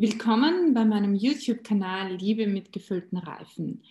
[0.00, 3.82] Willkommen bei meinem YouTube-Kanal Liebe mit gefüllten Reifen.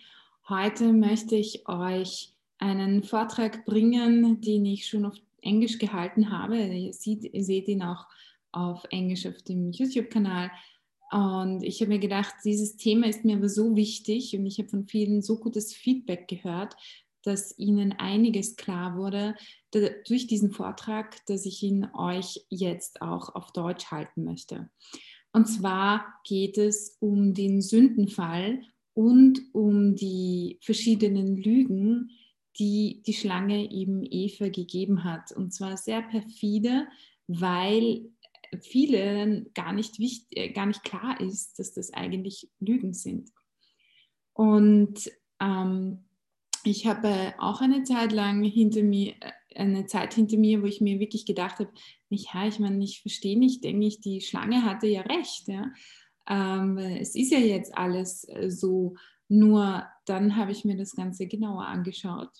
[0.48, 6.58] Heute möchte ich euch einen Vortrag bringen, den ich schon auf Englisch gehalten habe.
[6.58, 8.08] Ihr seht, ihr seht ihn auch
[8.50, 10.50] auf Englisch auf dem YouTube-Kanal.
[11.12, 14.68] Und ich habe mir gedacht, dieses Thema ist mir aber so wichtig und ich habe
[14.68, 16.74] von vielen so gutes Feedback gehört,
[17.22, 19.36] dass ihnen einiges klar wurde
[20.08, 24.68] durch diesen Vortrag, dass ich ihn euch jetzt auch auf Deutsch halten möchte.
[25.32, 28.62] Und zwar geht es um den Sündenfall
[28.94, 32.10] und um die verschiedenen Lügen,
[32.58, 35.32] die die Schlange eben Eva gegeben hat.
[35.32, 36.88] Und zwar sehr perfide,
[37.28, 38.10] weil
[38.60, 43.30] vielen gar nicht, wichtig, äh, gar nicht klar ist, dass das eigentlich Lügen sind.
[44.32, 46.04] Und ähm,
[46.64, 50.80] ich habe auch eine Zeit lang hinter mir, äh, eine Zeit hinter mir, wo ich
[50.80, 51.70] mir wirklich gedacht habe,
[52.10, 55.48] nicht, ja, ich meine, ich verstehe nicht, denke ich, die Schlange hatte ja recht.
[55.48, 55.72] Ja?
[56.28, 58.94] Ähm, es ist ja jetzt alles äh, so,
[59.28, 62.30] nur dann habe ich mir das Ganze genauer angeschaut.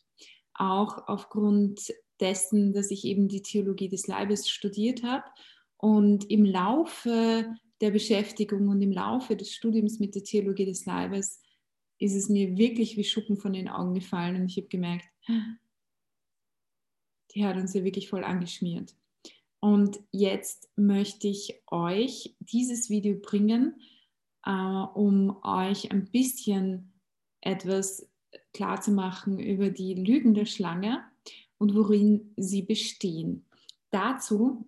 [0.54, 5.24] Auch aufgrund dessen, dass ich eben die Theologie des Leibes studiert habe
[5.76, 7.46] und im Laufe
[7.80, 11.40] der Beschäftigung und im Laufe des Studiums mit der Theologie des Leibes
[11.98, 15.06] ist es mir wirklich wie Schuppen von den Augen gefallen und ich habe gemerkt,
[17.34, 18.94] die hat uns ja wirklich voll angeschmiert.
[19.60, 23.80] Und jetzt möchte ich euch dieses Video bringen,
[24.44, 26.92] äh, um euch ein bisschen
[27.42, 28.08] etwas
[28.54, 31.04] klarzumachen über die Lügen der Schlange
[31.58, 33.46] und worin sie bestehen.
[33.90, 34.66] Dazu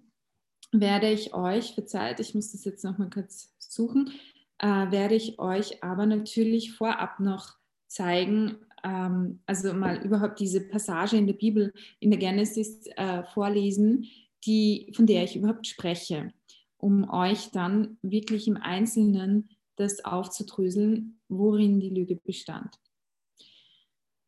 [0.73, 4.13] werde ich euch, verzeiht, ich muss das jetzt nochmal kurz suchen,
[4.59, 7.57] äh, werde ich euch aber natürlich vorab noch
[7.89, 14.07] zeigen, ähm, also mal überhaupt diese Passage in der Bibel, in der Genesis äh, vorlesen,
[14.47, 16.33] die, von der ich überhaupt spreche,
[16.77, 22.75] um euch dann wirklich im Einzelnen das aufzudröseln, worin die Lüge bestand.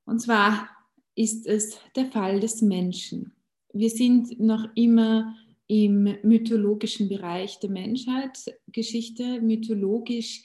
[0.07, 0.69] Und zwar
[1.15, 3.35] ist es der Fall des Menschen.
[3.73, 5.35] Wir sind noch immer
[5.67, 9.41] im mythologischen Bereich der Menschheitsgeschichte.
[9.41, 10.43] Mythologisch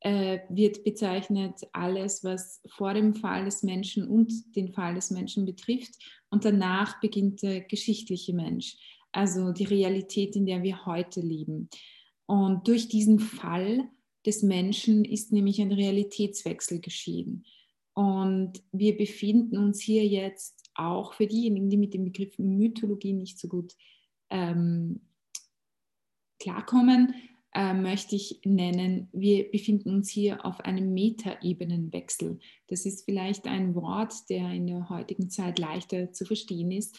[0.00, 5.44] äh, wird bezeichnet alles, was vor dem Fall des Menschen und den Fall des Menschen
[5.44, 5.94] betrifft.
[6.30, 8.76] Und danach beginnt der geschichtliche Mensch,
[9.12, 11.68] also die Realität, in der wir heute leben.
[12.26, 13.88] Und durch diesen Fall
[14.26, 17.44] des Menschen ist nämlich ein Realitätswechsel geschehen.
[17.94, 23.38] Und wir befinden uns hier jetzt auch für diejenigen, die mit dem Begriff Mythologie nicht
[23.38, 23.74] so gut
[24.30, 25.00] ähm,
[26.38, 27.14] klarkommen,
[27.52, 32.38] äh, möchte ich nennen, wir befinden uns hier auf einem Metaebenenwechsel.
[32.68, 36.96] Das ist vielleicht ein Wort, der in der heutigen Zeit leichter zu verstehen ist.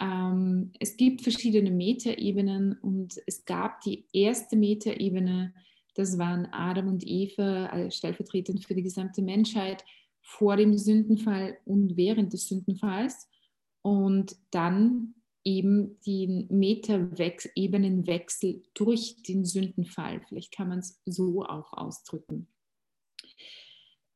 [0.00, 5.54] Ähm, es gibt verschiedene Metaebenen und es gab die erste Metaebene,
[5.94, 9.84] das waren Adam und Eva stellvertretend für die gesamte Menschheit
[10.22, 13.28] vor dem Sündenfall und während des Sündenfalls.
[13.82, 20.20] Und dann eben den Metaebenenwechsel durch den Sündenfall.
[20.28, 22.48] Vielleicht kann man es so auch ausdrücken.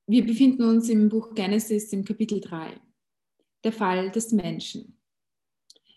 [0.07, 2.79] Wir befinden uns im Buch Genesis im Kapitel 3,
[3.65, 4.99] der Fall des Menschen.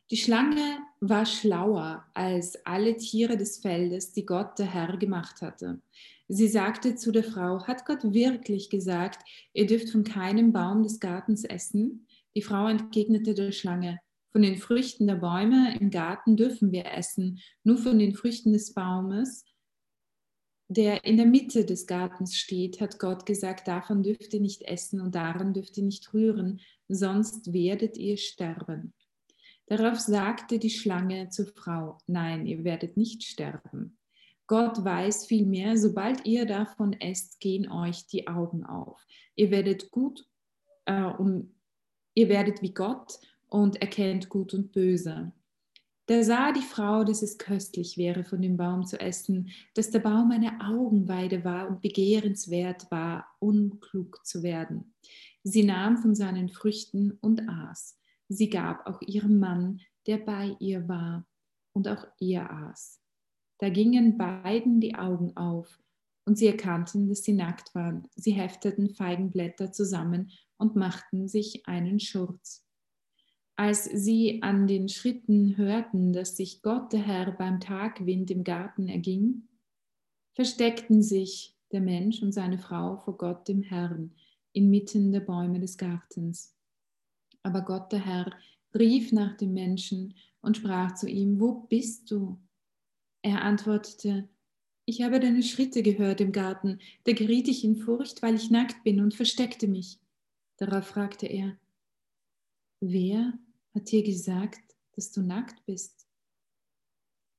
[0.10, 5.82] Die Schlange war schlauer als alle Tiere des Feldes, die Gott der Herr gemacht hatte.
[6.30, 9.24] Sie sagte zu der Frau, hat Gott wirklich gesagt,
[9.54, 12.08] ihr dürft von keinem Baum des Gartens essen?
[12.36, 14.00] Die Frau entgegnete der Schlange,
[14.32, 18.74] von den Früchten der Bäume im Garten dürfen wir essen, nur von den Früchten des
[18.74, 19.46] Baumes,
[20.70, 25.00] der in der Mitte des Gartens steht, hat Gott gesagt, davon dürft ihr nicht essen
[25.02, 26.60] und daran dürft ihr nicht rühren,
[26.90, 28.94] sonst werdet ihr sterben.
[29.68, 33.98] Darauf sagte die Schlange zur Frau, nein, ihr werdet nicht sterben.
[34.48, 39.06] Gott weiß vielmehr, sobald ihr davon esst, gehen euch die Augen auf.
[39.36, 40.26] Ihr werdet gut
[40.86, 41.54] äh, und
[42.14, 43.20] ihr werdet wie Gott
[43.50, 45.34] und erkennt Gut und Böse.
[46.06, 50.00] Da sah die Frau, dass es köstlich wäre, von dem Baum zu essen, dass der
[50.00, 54.94] Baum eine Augenweide war und begehrenswert war, unklug zu werden.
[55.44, 57.98] Sie nahm von seinen Früchten und aß.
[58.30, 61.26] Sie gab auch ihrem Mann, der bei ihr war,
[61.74, 63.00] und auch er aß.
[63.60, 65.80] Da gingen beiden die Augen auf,
[66.26, 68.10] und sie erkannten, dass sie nackt waren.
[68.16, 72.66] Sie hefteten Feigenblätter zusammen und machten sich einen Schurz.
[73.56, 78.90] Als sie an den Schritten hörten, dass sich Gott der Herr beim Tagwind im Garten
[78.90, 79.48] erging,
[80.34, 84.14] versteckten sich der Mensch und seine Frau vor Gott dem Herrn
[84.52, 86.57] inmitten der Bäume des Gartens.
[87.48, 88.38] Aber Gott der Herr
[88.78, 92.38] rief nach dem Menschen und sprach zu ihm, wo bist du?
[93.22, 94.28] Er antwortete,
[94.84, 96.80] ich habe deine Schritte gehört im Garten.
[97.06, 99.98] Da geriet ich in Furcht, weil ich nackt bin und versteckte mich.
[100.58, 101.58] Darauf fragte er,
[102.82, 103.40] wer
[103.74, 106.06] hat dir gesagt, dass du nackt bist?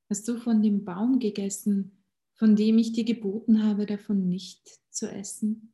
[0.09, 2.03] Hast du von dem Baum gegessen,
[2.33, 5.71] von dem ich dir geboten habe, davon nicht zu essen?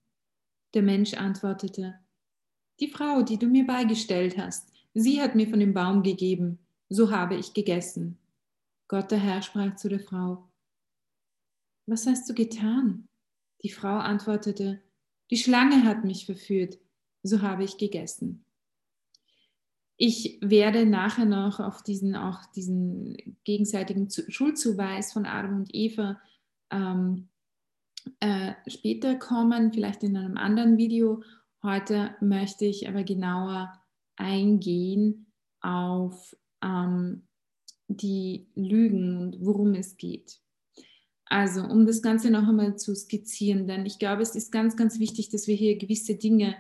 [0.74, 2.05] Der Mensch antwortete,
[2.80, 7.12] die Frau, die du mir beigestellt hast, sie hat mir von dem Baum gegeben, so
[7.12, 8.18] habe ich gegessen.
[8.88, 10.48] Gott der Herr sprach zu der Frau,
[11.88, 13.08] was hast du getan?
[13.64, 14.82] Die Frau antwortete,
[15.32, 16.78] die Schlange hat mich verführt,
[17.24, 18.46] so habe ich gegessen.
[19.98, 26.20] Ich werde nachher noch auf diesen, auch diesen gegenseitigen Schuldzuweis von Adam und Eva
[26.70, 27.30] ähm,
[28.20, 31.24] äh, später kommen, vielleicht in einem anderen Video.
[31.66, 33.74] Heute möchte ich aber genauer
[34.18, 35.26] eingehen
[35.62, 37.24] auf ähm,
[37.88, 40.42] die Lügen und worum es geht.
[41.26, 45.00] Also, um das Ganze noch einmal zu skizzieren, denn ich glaube, es ist ganz, ganz
[45.00, 46.56] wichtig, dass wir hier gewisse Dinge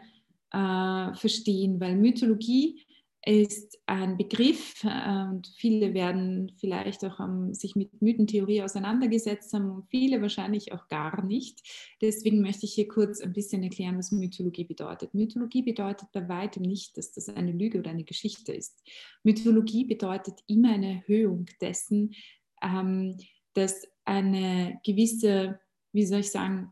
[0.49, 2.83] äh, verstehen, weil Mythologie
[3.25, 9.71] ist ein Begriff äh, und viele werden vielleicht auch um, sich mit Mythentheorie auseinandergesetzt haben
[9.71, 11.61] und viele wahrscheinlich auch gar nicht.
[12.01, 15.13] Deswegen möchte ich hier kurz ein bisschen erklären, was Mythologie bedeutet.
[15.15, 18.83] Mythologie bedeutet bei weitem nicht, dass das eine Lüge oder eine Geschichte ist.
[19.23, 22.13] Mythologie bedeutet immer eine Erhöhung dessen,
[22.61, 23.17] ähm,
[23.55, 25.59] dass eine gewisse,
[25.93, 26.71] wie soll ich sagen,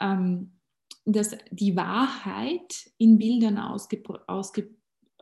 [0.00, 0.58] ähm,
[1.06, 3.56] dass die Wahrheit in Bildern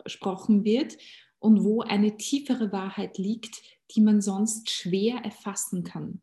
[0.06, 0.96] ausgesprochen wird
[1.38, 3.62] und wo eine tiefere Wahrheit liegt,
[3.94, 6.22] die man sonst schwer erfassen kann.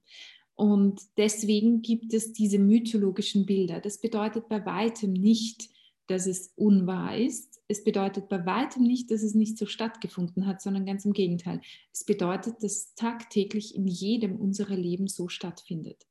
[0.55, 3.79] Und deswegen gibt es diese mythologischen Bilder.
[3.79, 5.69] Das bedeutet bei weitem nicht,
[6.07, 10.61] dass es unwahr ist, es bedeutet bei weitem nicht, dass es nicht so stattgefunden hat,
[10.61, 11.61] sondern ganz im Gegenteil.
[11.93, 16.05] Es bedeutet, dass tagtäglich in jedem unserer Leben so stattfindet.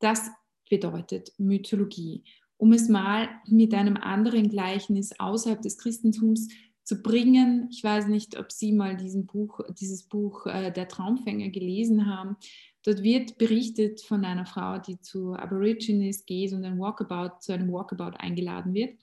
[0.00, 0.28] Das
[0.68, 2.24] bedeutet Mythologie.
[2.58, 6.48] Um es mal mit einem anderen Gleichnis außerhalb des Christentums
[6.84, 7.68] zu bringen.
[7.70, 12.36] Ich weiß nicht, ob Sie mal diesen Buch, dieses Buch äh, Der Traumfänger gelesen haben.
[12.84, 17.72] Dort wird berichtet von einer Frau, die zu Aborigines geht und ein Walkabout, zu einem
[17.72, 18.98] Walkabout eingeladen wird.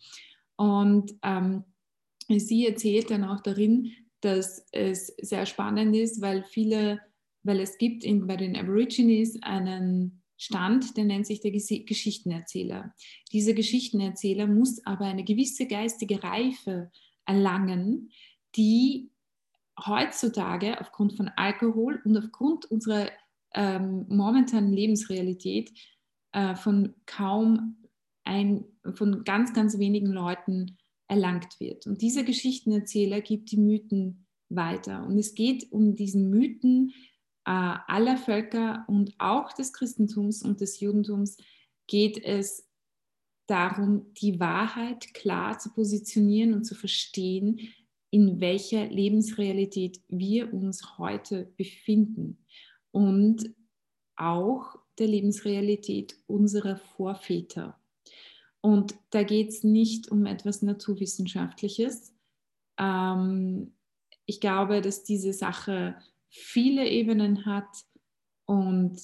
[0.58, 1.64] Und ähm,
[2.28, 7.00] sie erzählt dann auch darin, dass es sehr spannend ist, weil viele,
[7.44, 12.94] weil es gibt in, bei den Aborigines einen Stand, der nennt sich der Geschichtenerzähler.
[13.31, 16.92] Dieser Geschichtenerzähler muss aber eine gewisse geistige Reife
[17.30, 18.10] erlangen,
[18.56, 19.12] die
[19.86, 23.10] heutzutage aufgrund von Alkohol und aufgrund unserer
[23.54, 25.72] ähm, momentanen Lebensrealität
[26.34, 27.78] äh, von kaum
[28.24, 28.66] ein,
[28.96, 30.78] von ganz, ganz wenigen Leuten
[31.08, 31.88] erlangt wird.
[31.88, 35.06] Und dieser Geschichtenerzähler gibt die Mythen weiter.
[35.06, 36.94] Und es geht um diesen Mythen
[37.46, 41.38] äh, aller Völker und auch des Christentums und des Judentums
[41.88, 42.69] geht es
[43.50, 47.60] darum, die Wahrheit klar zu positionieren und zu verstehen,
[48.12, 52.40] in welcher Lebensrealität wir uns heute befinden
[52.92, 53.54] und
[54.16, 57.80] auch der Lebensrealität unserer Vorväter.
[58.62, 62.13] Und da geht es nicht um etwas Naturwissenschaftliches.
[62.78, 63.74] Ähm,
[64.25, 65.95] ich glaube, dass diese Sache
[66.30, 67.86] viele Ebenen hat
[68.45, 69.00] und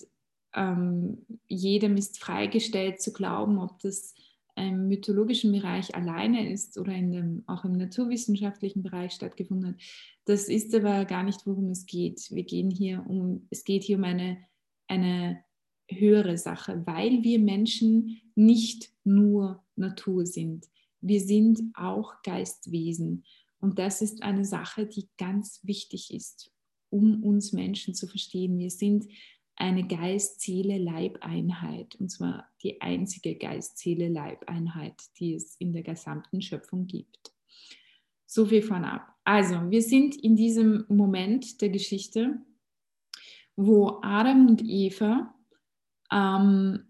[0.53, 4.15] ähm, jedem ist freigestellt zu glauben, ob das
[4.55, 9.81] im mythologischen Bereich alleine ist oder in dem, auch im naturwissenschaftlichen Bereich stattgefunden hat.
[10.25, 12.31] Das ist aber gar nicht, worum es geht.
[12.31, 14.38] Wir gehen hier um, es geht hier um eine,
[14.88, 15.43] eine
[15.89, 20.65] höhere Sache, weil wir Menschen nicht nur Natur sind.
[21.01, 23.25] Wir sind auch Geistwesen.
[23.59, 26.51] Und das ist eine Sache, die ganz wichtig ist,
[26.89, 28.57] um uns Menschen zu verstehen.
[28.57, 29.07] Wir sind
[29.55, 31.95] eine Geist-Seele-Leib-Einheit.
[31.95, 37.33] Und zwar die einzige Geist-Seele-Leib-Einheit, die es in der gesamten Schöpfung gibt.
[38.25, 39.07] So viel von ab.
[39.24, 42.41] Also, wir sind in diesem Moment der Geschichte,
[43.55, 45.33] wo Adam und Eva
[46.12, 46.83] ähm,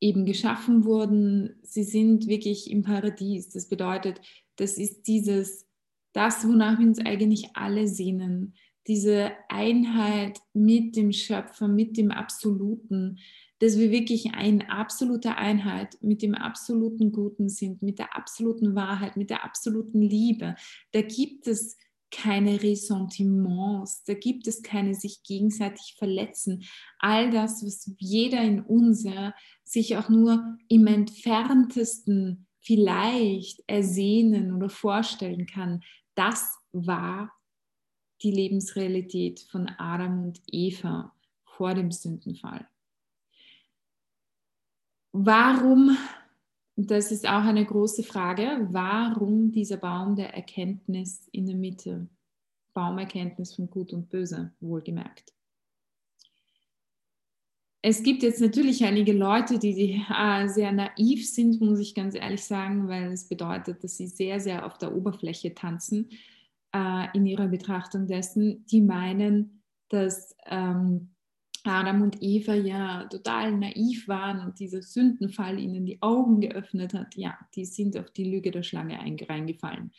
[0.00, 1.60] eben geschaffen wurden.
[1.62, 3.50] Sie sind wirklich im Paradies.
[3.50, 4.20] Das bedeutet,
[4.56, 5.66] das ist dieses,
[6.12, 8.54] das, wonach wir uns eigentlich alle sehnen.
[8.88, 13.18] Diese Einheit mit dem Schöpfer, mit dem Absoluten,
[13.60, 19.16] dass wir wirklich eine absolute Einheit mit dem absoluten Guten sind, mit der absoluten Wahrheit,
[19.16, 20.54] mit der absoluten Liebe.
[20.92, 21.76] Da gibt es
[22.10, 26.64] keine Ressentiments, da gibt es keine sich gegenseitig verletzen.
[26.98, 29.06] All das, was jeder in uns
[29.64, 35.82] sich auch nur im entferntesten vielleicht ersehnen oder vorstellen kann,
[36.14, 37.30] das war
[38.22, 42.66] die Lebensrealität von Adam und Eva vor dem Sündenfall.
[45.12, 45.96] warum,
[46.76, 52.08] das ist auch eine große Frage, warum dieser Baum der Erkenntnis in der Mitte?
[52.74, 55.32] Baumerkenntnis von Gut und Böse, wohlgemerkt.
[57.82, 62.44] Es gibt jetzt natürlich einige Leute, die, äh, sehr naiv sind, muss ich ganz ehrlich
[62.44, 66.10] sagen, weil es bedeutet, dass sie sehr, sehr auf der Oberfläche tanzen
[66.78, 71.14] äh, in ihrer Betrachtung dessen, die meinen, dass ähm,
[71.64, 77.16] Adam und Eva ja total naiv waren und dieser Sündenfall ihnen die Augen geöffnet hat.
[77.16, 79.92] Ja, die sind auf die Lüge der Schlange reingefallen,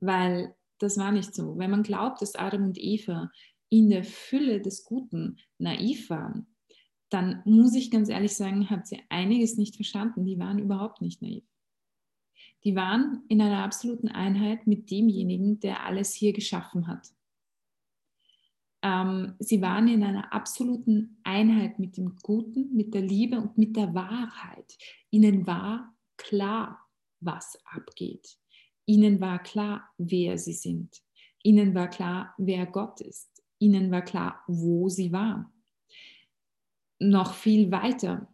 [0.00, 1.58] weil das war nicht so.
[1.58, 3.30] Wenn man glaubt, dass Adam und Eva
[3.68, 6.46] in der Fülle des Guten naiv waren,
[7.10, 10.24] dann muss ich ganz ehrlich sagen, habt ihr einiges nicht verstanden.
[10.24, 11.44] Die waren überhaupt nicht naiv.
[12.68, 17.08] Die waren in einer absoluten Einheit mit demjenigen, der alles hier geschaffen hat.
[18.82, 23.74] Ähm, sie waren in einer absoluten Einheit mit dem Guten, mit der Liebe und mit
[23.74, 24.76] der Wahrheit.
[25.08, 26.86] Ihnen war klar,
[27.20, 28.36] was abgeht.
[28.84, 31.02] Ihnen war klar, wer sie sind.
[31.42, 33.30] Ihnen war klar, wer Gott ist.
[33.58, 35.50] Ihnen war klar, wo sie waren
[36.98, 38.28] noch viel weiter.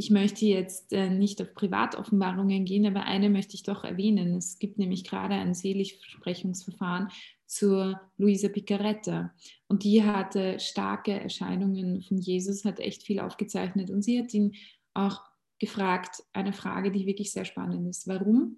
[0.00, 4.34] Ich möchte jetzt äh, nicht auf Privatoffenbarungen gehen, aber eine möchte ich doch erwähnen.
[4.34, 7.08] Es gibt nämlich gerade ein Seligsprechungsverfahren
[7.44, 9.34] zur Luisa Picaretta
[9.68, 14.54] und die hatte starke Erscheinungen von Jesus, hat echt viel aufgezeichnet und sie hat ihn
[14.94, 15.20] auch
[15.58, 18.08] gefragt, eine Frage, die wirklich sehr spannend ist.
[18.08, 18.56] Warum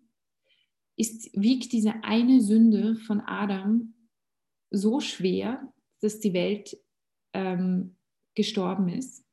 [0.94, 3.94] ist, wiegt diese eine Sünde von Adam
[4.70, 5.72] so schwer,
[6.02, 6.78] dass die Welt
[7.32, 7.96] ähm,
[8.37, 9.25] gestorben ist?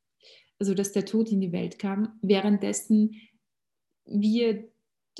[0.59, 3.15] Also dass der Tod in die Welt kam, währenddessen
[4.05, 4.67] wir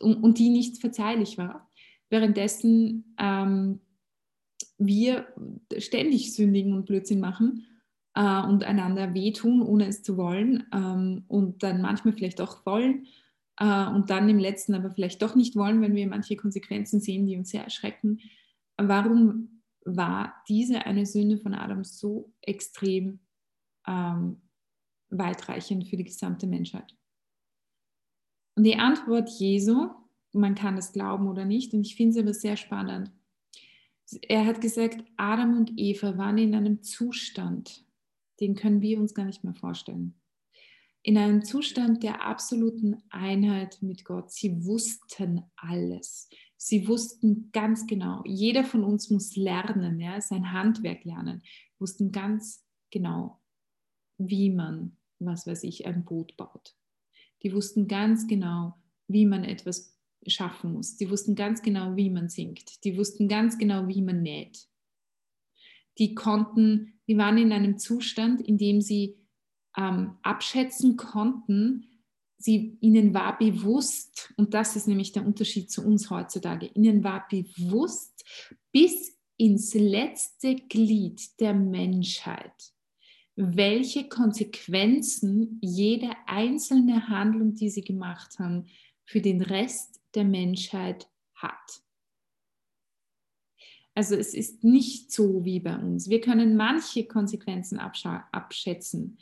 [0.01, 1.69] und, und die nicht verzeihlich war,
[2.09, 3.79] währenddessen ähm,
[4.77, 5.27] wir
[5.77, 7.65] ständig sündigen und Blödsinn machen
[8.15, 13.07] äh, und einander wehtun, ohne es zu wollen ähm, und dann manchmal vielleicht auch wollen
[13.57, 17.25] äh, und dann im letzten aber vielleicht doch nicht wollen, wenn wir manche Konsequenzen sehen,
[17.25, 18.19] die uns sehr erschrecken.
[18.77, 23.19] Warum war diese eine Sünde von Adam so extrem
[23.87, 24.41] ähm,
[25.09, 26.95] weitreichend für die gesamte Menschheit?
[28.55, 29.89] Und die Antwort Jesu,
[30.33, 33.11] man kann es glauben oder nicht, und ich finde es aber sehr spannend.
[34.27, 37.85] Er hat gesagt, Adam und Eva waren in einem Zustand,
[38.39, 40.19] den können wir uns gar nicht mehr vorstellen.
[41.01, 44.31] In einem Zustand der absoluten Einheit mit Gott.
[44.31, 46.29] Sie wussten alles.
[46.57, 51.41] Sie wussten ganz genau, jeder von uns muss lernen, ja, sein Handwerk lernen,
[51.77, 53.41] wussten ganz genau,
[54.17, 56.75] wie man was weiß ich, ein Boot baut.
[57.43, 58.75] Die wussten ganz genau,
[59.07, 59.97] wie man etwas
[60.27, 60.97] schaffen muss.
[60.97, 62.83] Die wussten ganz genau, wie man singt.
[62.83, 64.67] Die wussten ganz genau, wie man näht.
[65.97, 69.17] Die konnten, die waren in einem Zustand, in dem sie
[69.77, 71.85] ähm, abschätzen konnten,
[72.37, 77.27] sie, ihnen war bewusst, und das ist nämlich der Unterschied zu uns heutzutage, ihnen war
[77.29, 78.23] bewusst
[78.71, 82.73] bis ins letzte Glied der Menschheit,
[83.41, 88.65] welche Konsequenzen jede einzelne Handlung, die sie gemacht haben,
[89.05, 91.81] für den Rest der Menschheit hat.
[93.95, 96.09] Also es ist nicht so wie bei uns.
[96.09, 99.17] Wir können manche Konsequenzen abschätzen,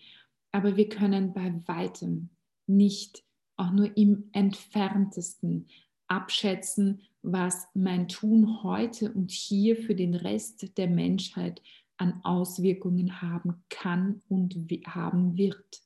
[0.52, 2.30] aber wir können bei weitem
[2.66, 3.24] nicht
[3.56, 5.68] auch nur im entferntesten
[6.08, 11.62] abschätzen, was mein Tun heute und hier für den Rest der Menschheit
[11.98, 15.82] an Auswirkungen haben kann und haben wird.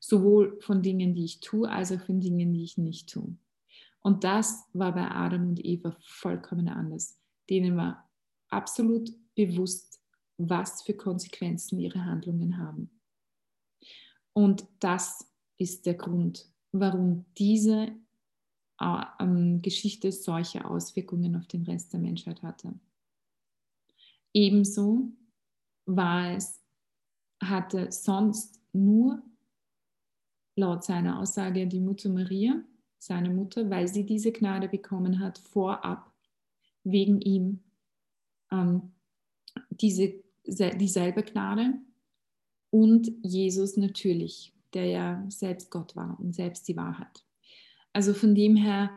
[0.00, 3.36] Sowohl von Dingen, die ich tue, als auch von Dingen, die ich nicht tue.
[4.00, 7.20] Und das war bei Adam und Eva vollkommen anders.
[7.50, 8.08] Denen war
[8.48, 10.00] absolut bewusst,
[10.38, 12.90] was für Konsequenzen ihre Handlungen haben.
[14.32, 15.26] Und das
[15.58, 17.88] ist der Grund, warum diese
[18.80, 22.78] äh, ähm, Geschichte solche Auswirkungen auf den Rest der Menschheit hatte.
[24.38, 25.10] Ebenso
[25.84, 26.62] war es,
[27.42, 29.20] hatte sonst nur
[30.54, 32.62] laut seiner Aussage die Mutter Maria,
[32.98, 36.14] seine Mutter, weil sie diese Gnade bekommen hat, vorab
[36.84, 37.64] wegen ihm
[38.52, 38.92] ähm,
[39.70, 41.74] diese, dieselbe Gnade
[42.70, 47.24] und Jesus natürlich, der ja selbst Gott war und selbst die Wahrheit.
[47.92, 48.90] Also von dem her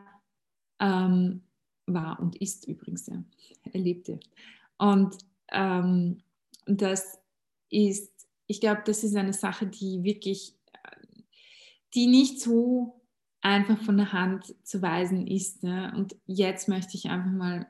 [0.80, 1.42] ähm,
[1.88, 3.24] war und ist übrigens, ja,
[3.74, 4.20] er lebte
[4.82, 6.24] und ähm,
[6.66, 7.20] das
[7.70, 8.12] ist,
[8.48, 10.56] ich glaube, das ist eine Sache, die wirklich,
[11.94, 13.02] die nicht so
[13.42, 15.64] einfach von der Hand zu weisen ist.
[15.64, 15.92] Ne?
[15.96, 17.68] Und jetzt möchte ich einfach mal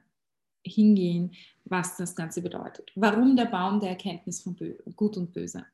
[0.64, 1.34] hingehen,
[1.66, 2.92] was das Ganze bedeutet.
[2.96, 5.66] Warum der Baum der Erkenntnis von Bö Gut und Böse?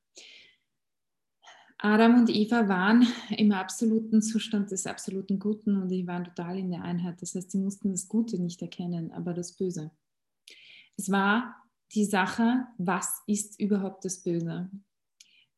[1.80, 3.06] Adam und Eva waren
[3.38, 7.22] im absoluten Zustand des absoluten Guten und die waren total in der Einheit.
[7.22, 9.92] Das heißt, sie mussten das Gute nicht erkennen, aber das Böse.
[10.96, 11.56] Es war
[11.94, 14.70] die Sache, was ist überhaupt das Böse?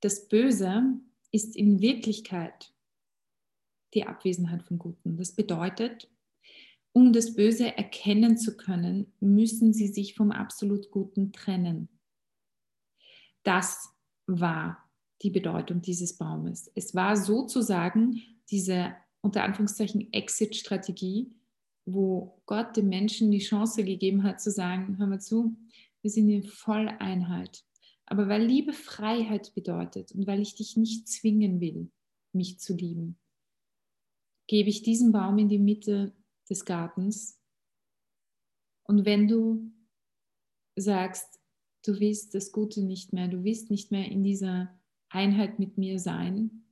[0.02, 1.00] Das Böse
[1.32, 2.74] ist in Wirklichkeit
[3.94, 5.18] die Abwesenheit von Guten.
[5.18, 6.10] Das bedeutet,
[6.94, 11.90] um das Böse erkennen zu können, müssen sie sich vom absolut Guten trennen.
[13.44, 13.90] Das
[14.28, 14.90] war
[15.22, 16.72] die Bedeutung dieses Baumes.
[16.76, 21.32] Es war sozusagen diese unter Anführungszeichen Exit-Strategie,
[21.86, 25.58] wo Gott dem Menschen die Chance gegeben hat zu sagen, hör mal zu,
[26.02, 27.64] wir sind in Volleinheit.
[28.06, 31.92] Aber weil Liebe Freiheit bedeutet und weil ich dich nicht zwingen will,
[32.34, 33.20] mich zu lieben,
[34.48, 36.16] gebe ich diesen Baum in die Mitte
[36.50, 37.40] des Gartens.
[38.84, 39.72] Und wenn du
[40.76, 41.40] sagst,
[41.86, 44.76] du willst das Gute nicht mehr, du willst nicht mehr in dieser
[45.10, 46.66] Einheit mit mir sein,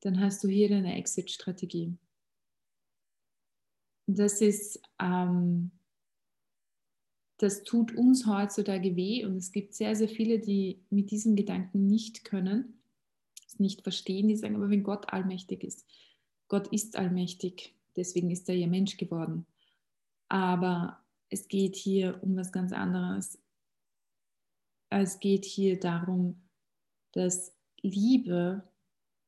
[0.00, 1.96] dann hast du hier deine Exit-Strategie.
[4.06, 5.70] Das ist, ähm,
[7.38, 11.86] das tut uns heutzutage weh und es gibt sehr, sehr viele, die mit diesem Gedanken
[11.86, 12.80] nicht können,
[13.46, 15.86] es nicht verstehen, die sagen, aber wenn Gott allmächtig ist,
[16.48, 19.46] Gott ist allmächtig, deswegen ist er ja Mensch geworden.
[20.28, 23.38] Aber es geht hier um was ganz anderes.
[24.90, 26.42] Es geht hier darum,
[27.12, 28.62] dass Liebe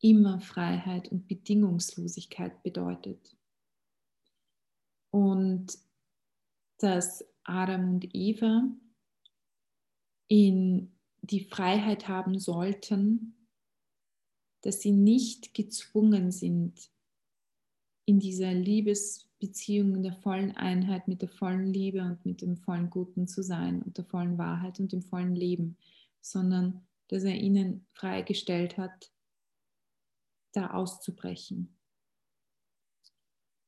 [0.01, 3.37] immer Freiheit und Bedingungslosigkeit bedeutet.
[5.11, 5.79] Und
[6.79, 8.65] dass Adam und Eva
[10.29, 13.37] in die Freiheit haben sollten,
[14.63, 16.91] dass sie nicht gezwungen sind,
[18.05, 22.89] in dieser Liebesbeziehung, in der vollen Einheit, mit der vollen Liebe und mit dem vollen
[22.89, 25.77] Guten zu sein und der vollen Wahrheit und dem vollen Leben,
[26.21, 29.13] sondern dass er ihnen freigestellt hat,
[30.53, 31.77] da auszubrechen.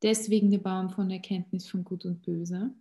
[0.02, 2.72] Deswegen der Baum von Erkenntnis von Gut und Böse.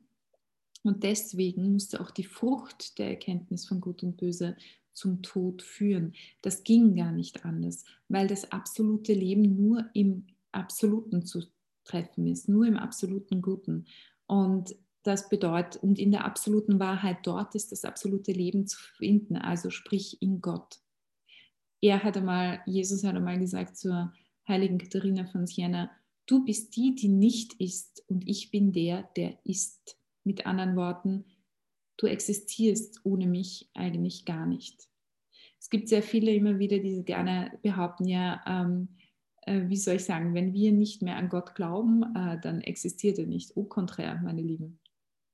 [0.88, 4.56] Und deswegen musste auch die Frucht der Erkenntnis von Gut und Böse
[4.94, 6.14] zum Tod führen.
[6.42, 11.44] Das ging gar nicht anders, weil das absolute Leben nur im Absoluten zu
[11.84, 13.86] treffen ist, nur im absoluten Guten.
[14.28, 19.36] Und das bedeutet, und in der absoluten Wahrheit dort ist das absolute Leben zu finden,
[19.36, 20.80] also sprich in Gott.
[21.82, 24.14] Er hat einmal, Jesus hat einmal gesagt zur
[24.48, 25.92] heiligen Katharina von Siena,
[26.28, 29.98] du bist die, die nicht ist und ich bin der, der ist.
[30.28, 31.24] Mit anderen Worten,
[31.96, 34.90] du existierst ohne mich eigentlich gar nicht.
[35.58, 38.90] Es gibt sehr viele immer wieder, die gerne behaupten, ja, ähm,
[39.44, 43.20] äh, wie soll ich sagen, wenn wir nicht mehr an Gott glauben, äh, dann existiert
[43.20, 43.56] er nicht.
[43.56, 44.82] Au contraire, meine Lieben.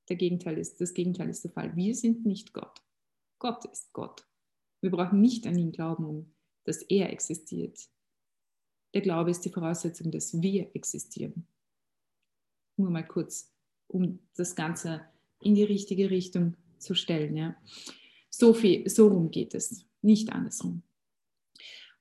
[0.10, 1.76] Der Gegenteil ist, das Gegenteil ist der Fall.
[1.76, 2.84] Wir sind nicht Gott.
[3.40, 4.28] Gott ist Gott.
[4.80, 6.34] Wir brauchen nicht an ihn glauben, um
[6.66, 7.90] dass er existiert.
[8.94, 11.48] Der Glaube ist die Voraussetzung, dass wir existieren.
[12.78, 13.53] Nur mal kurz,
[13.88, 15.02] um das Ganze
[15.42, 17.36] in die richtige Richtung zu stellen.
[17.38, 17.56] Ja.
[18.30, 20.84] So, viel, so rum geht es, nicht andersrum.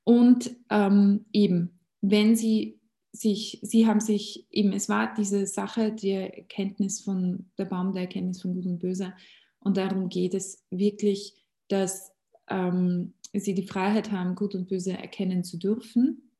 [0.04, 2.80] Und ähm, eben, wenn sie
[3.12, 8.02] sich, sie haben sich eben, es war diese Sache der Erkenntnis von, der Baum der
[8.02, 9.12] Erkenntnis von Gut und Böse.
[9.60, 11.34] Und darum geht es wirklich,
[11.68, 12.12] dass
[12.48, 16.30] ähm, sie die Freiheit haben, Gut und Böse erkennen zu dürfen,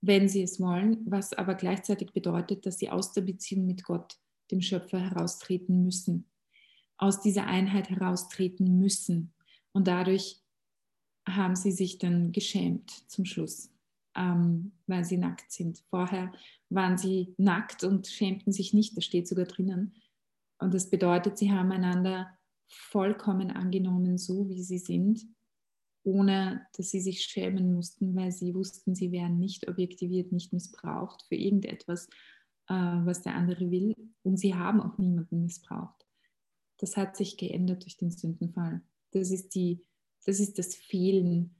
[0.00, 4.16] wenn sie es wollen, was aber gleichzeitig bedeutet, dass sie aus der Beziehung mit Gott,
[4.50, 6.26] dem Schöpfer, heraustreten müssen,
[6.96, 9.34] aus dieser Einheit heraustreten müssen.
[9.72, 10.40] Und dadurch
[11.28, 13.70] haben sie sich dann geschämt zum Schluss
[14.18, 15.82] ähm, weil sie nackt sind.
[15.90, 16.32] Vorher
[16.68, 19.94] waren sie nackt und schämten sich nicht, das steht sogar drinnen.
[20.58, 22.28] Und das bedeutet, sie haben einander
[22.66, 25.24] vollkommen angenommen, so wie sie sind,
[26.02, 31.22] ohne dass sie sich schämen mussten, weil sie wussten, sie wären nicht objektiviert, nicht missbraucht
[31.28, 32.08] für irgendetwas,
[32.68, 33.94] äh, was der andere will.
[34.22, 36.06] Und sie haben auch niemanden missbraucht.
[36.78, 38.82] Das hat sich geändert durch den Sündenfall.
[39.10, 39.80] Das ist, die,
[40.24, 41.54] das, ist das Fehlen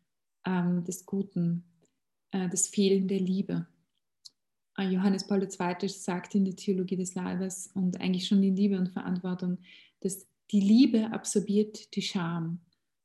[0.44, 1.64] ähm, des Guten,
[2.30, 3.66] äh, das Fehlen der Liebe.
[4.76, 5.88] Äh, Johannes Paul II.
[5.88, 9.58] sagt in der Theologie des Leibes und eigentlich schon in Liebe und Verantwortung,
[10.00, 12.60] dass die Liebe absorbiert die Scham.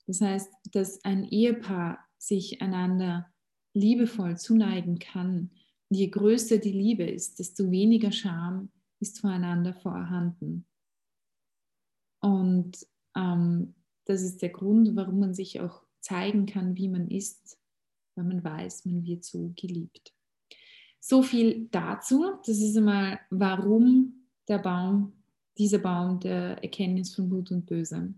[0.06, 3.34] Das heißt, dass ein Ehepaar sich einander
[3.74, 5.50] liebevoll zuneigen kann.
[5.94, 10.66] Je größer die Liebe ist, desto weniger Scham ist voreinander vorhanden.
[12.22, 13.76] Und ähm,
[14.06, 17.58] das ist der Grund, warum man sich auch zeigen kann, wie man ist
[18.16, 20.14] weil man weiß, man wird so geliebt.
[21.00, 22.34] So viel dazu.
[22.46, 25.14] Das ist einmal, warum der Baum,
[25.58, 28.14] dieser Baum der Erkenntnis von Gut und Böse.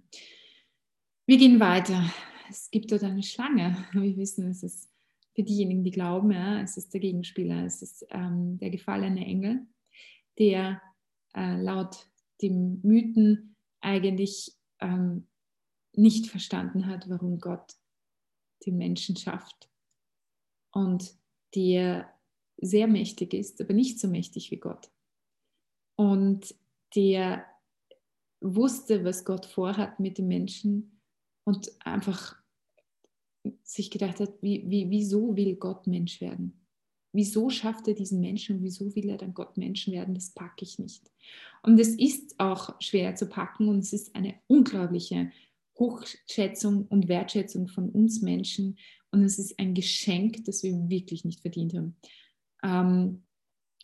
[1.25, 2.11] Wir gehen weiter.
[2.49, 3.85] Es gibt dort eine Schlange.
[3.93, 4.89] Wir wissen, es ist
[5.35, 9.67] für diejenigen, die glauben, ja, es ist der Gegenspieler, es ist ähm, der gefallene Engel,
[10.39, 10.81] der
[11.35, 12.09] äh, laut
[12.41, 15.27] dem Mythen eigentlich ähm,
[15.93, 17.73] nicht verstanden hat, warum Gott
[18.65, 19.69] den Menschen schafft
[20.71, 21.17] und
[21.53, 22.11] der
[22.57, 24.89] sehr mächtig ist, aber nicht so mächtig wie Gott.
[25.97, 26.55] Und
[26.95, 27.45] der
[28.41, 31.01] wusste, was Gott vorhat mit dem Menschen
[31.45, 32.41] und einfach
[33.63, 36.65] sich gedacht hat, wie, wie, wieso will Gott Mensch werden?
[37.13, 40.15] Wieso schafft er diesen Menschen und wieso will er dann Gott Menschen werden?
[40.15, 41.11] Das packe ich nicht.
[41.63, 45.31] Und es ist auch schwer zu packen und es ist eine unglaubliche
[45.79, 48.77] Hochschätzung und Wertschätzung von uns Menschen
[49.11, 51.95] und es ist ein Geschenk, das wir wirklich nicht verdient haben.
[52.63, 53.23] Ähm,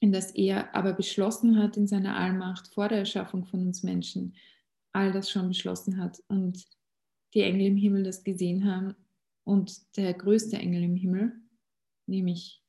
[0.02, 4.36] in das er aber beschlossen hat in seiner Allmacht vor der Erschaffung von uns Menschen,
[4.93, 6.65] all das schon beschlossen hat und
[7.34, 8.95] die Engel im Himmel das gesehen haben
[9.52, 11.34] und der größte Engel im Himmel,
[12.06, 12.64] nämlich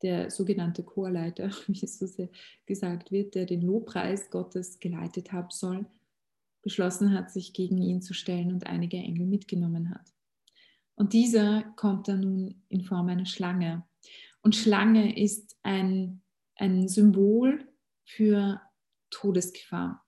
[0.00, 2.06] der sogenannte Chorleiter, wie es so
[2.64, 5.84] gesagt wird, der den Lobpreis Gottes geleitet haben soll,
[6.62, 10.14] beschlossen hat, sich gegen ihn zu stellen und einige Engel mitgenommen hat.
[10.94, 13.84] Und dieser kommt dann nun in Form einer Schlange.
[14.40, 16.22] Und Schlange ist ein,
[16.56, 17.68] ein Symbol
[18.04, 18.62] für
[19.10, 20.02] Todesgefahr.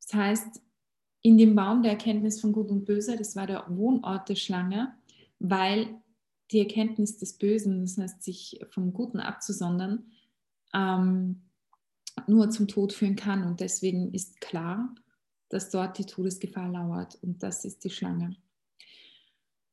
[0.00, 0.60] Das heißt,
[1.22, 4.95] in dem Baum der Erkenntnis von Gut und Böse, das war der Wohnort der Schlange,
[5.38, 6.00] weil
[6.50, 10.12] die Erkenntnis des Bösen, das heißt sich vom Guten abzusondern,
[10.72, 11.42] ähm,
[12.26, 13.44] nur zum Tod führen kann.
[13.44, 14.94] Und deswegen ist klar,
[15.48, 17.18] dass dort die Todesgefahr lauert.
[17.22, 18.36] Und das ist die Schlange.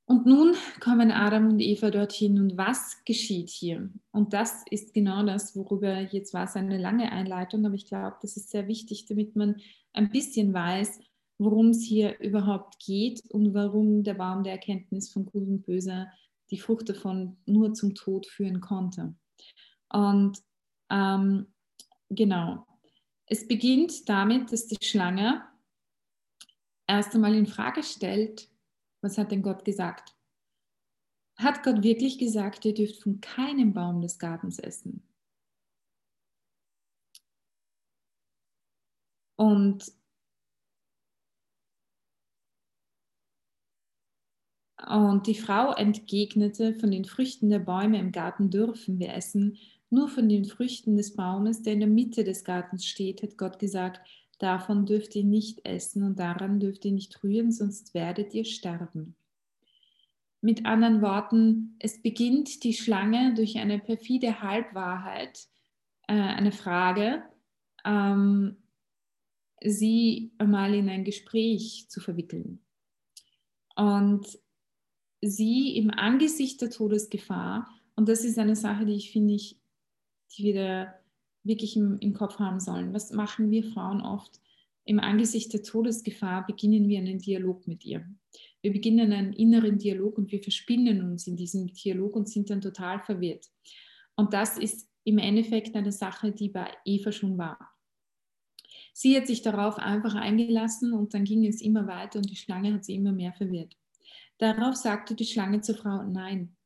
[0.06, 3.90] Und nun kommen Adam und Eva dorthin und was geschieht hier?
[4.12, 8.18] Und das ist genau das, worüber jetzt war es eine lange Einleitung, aber ich glaube,
[8.22, 9.62] das ist sehr wichtig, damit man
[9.94, 11.00] ein bisschen weiß,
[11.38, 16.08] worum es hier überhaupt geht und warum der Baum der Erkenntnis von Gut und Böse
[16.52, 19.16] die Frucht davon nur zum Tod führen konnte.
[19.90, 20.40] Und
[20.90, 21.48] ähm,
[22.10, 22.66] genau,
[23.26, 25.44] es beginnt damit, dass die Schlange
[26.88, 28.50] erst einmal in Frage stellt,
[29.02, 30.16] was hat denn Gott gesagt?
[31.38, 35.08] Hat Gott wirklich gesagt, ihr dürft von keinem Baum des Gartens essen?
[39.36, 39.92] Und
[44.90, 49.58] Und die Frau entgegnete, von den Früchten der Bäume im Garten dürfen wir essen,
[49.90, 53.60] nur von den Früchten des Baumes, der in der Mitte des Gartens steht, hat Gott
[53.60, 54.02] gesagt,
[54.40, 59.16] davon dürft ihr nicht essen und daran dürft ihr nicht rühren, sonst werdet ihr sterben.
[60.42, 65.48] Mit anderen Worten, es beginnt die Schlange durch eine perfide Halbwahrheit,
[66.08, 67.24] äh, eine Frage,
[67.86, 68.58] ähm,
[69.64, 72.60] sie einmal in ein Gespräch zu verwickeln.
[73.76, 74.43] Und
[75.28, 79.60] sie im Angesicht der Todesgefahr, und das ist eine Sache, die ich finde, ich,
[80.36, 80.94] die wir da
[81.44, 82.94] wirklich im, im Kopf haben sollen.
[82.94, 84.40] Was machen wir Frauen oft?
[84.86, 88.06] Im Angesicht der Todesgefahr beginnen wir einen Dialog mit ihr.
[88.62, 92.62] Wir beginnen einen inneren Dialog und wir verspinnen uns in diesem Dialog und sind dann
[92.62, 93.50] total verwirrt.
[94.16, 97.60] Und das ist im Endeffekt eine Sache, die bei Eva schon war.
[98.94, 102.74] Sie hat sich darauf einfach eingelassen und dann ging es immer weiter und die Schlange
[102.74, 103.76] hat sie immer mehr verwirrt.
[104.44, 106.58] Darauf sagte die Schlange zur Frau, nein,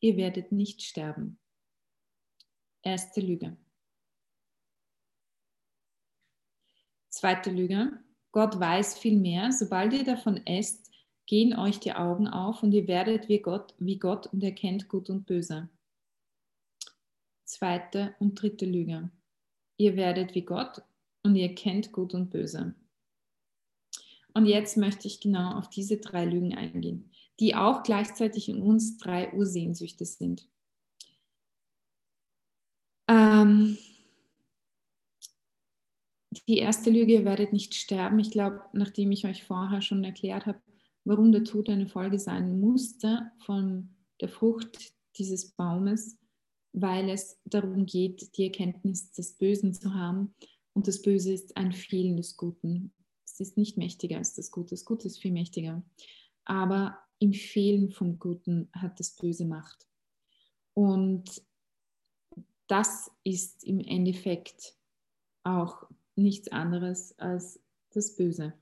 [0.00, 1.38] ihr werdet nicht sterben.
[2.80, 3.54] Erste Lüge.
[7.10, 8.02] Zweite Lüge.
[8.32, 9.52] Gott weiß viel mehr.
[9.52, 10.90] Sobald ihr davon esst,
[11.26, 15.10] gehen euch die Augen auf und ihr werdet wie Gott, wie Gott und erkennt Gut
[15.10, 15.68] und Böse.
[17.44, 19.10] Zweite und dritte Lüge.
[19.76, 20.80] Ihr werdet wie Gott
[21.22, 22.74] und ihr kennt Gut und Böse.
[24.38, 28.96] Und jetzt möchte ich genau auf diese drei Lügen eingehen, die auch gleichzeitig in uns
[28.96, 30.48] drei Ursehnsüchte sind.
[33.08, 33.76] Ähm,
[36.46, 38.20] die erste Lüge, ihr werdet nicht sterben.
[38.20, 40.62] Ich glaube, nachdem ich euch vorher schon erklärt habe,
[41.02, 46.16] warum der Tod eine Folge sein musste von der Frucht dieses Baumes,
[46.72, 50.32] weil es darum geht, die Erkenntnis des Bösen zu haben.
[50.74, 52.92] Und das Böse ist ein Fehlen des Guten
[53.40, 54.70] ist nicht mächtiger als das Gute.
[54.70, 55.82] Das Gute ist viel mächtiger.
[56.44, 59.86] Aber im Fehlen vom Guten hat das Böse Macht.
[60.74, 61.42] Und
[62.68, 64.74] das ist im Endeffekt
[65.42, 68.52] auch nichts anderes als das Böse,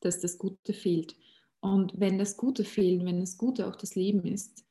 [0.00, 1.16] dass das Gute fehlt.
[1.60, 4.66] Und wenn das Gute fehlt, wenn das Gute auch das Leben ist,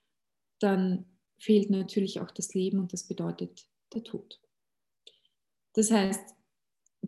[0.60, 1.06] dann
[1.38, 4.40] fehlt natürlich auch das Leben und das bedeutet der Tod.
[5.74, 6.36] Das heißt,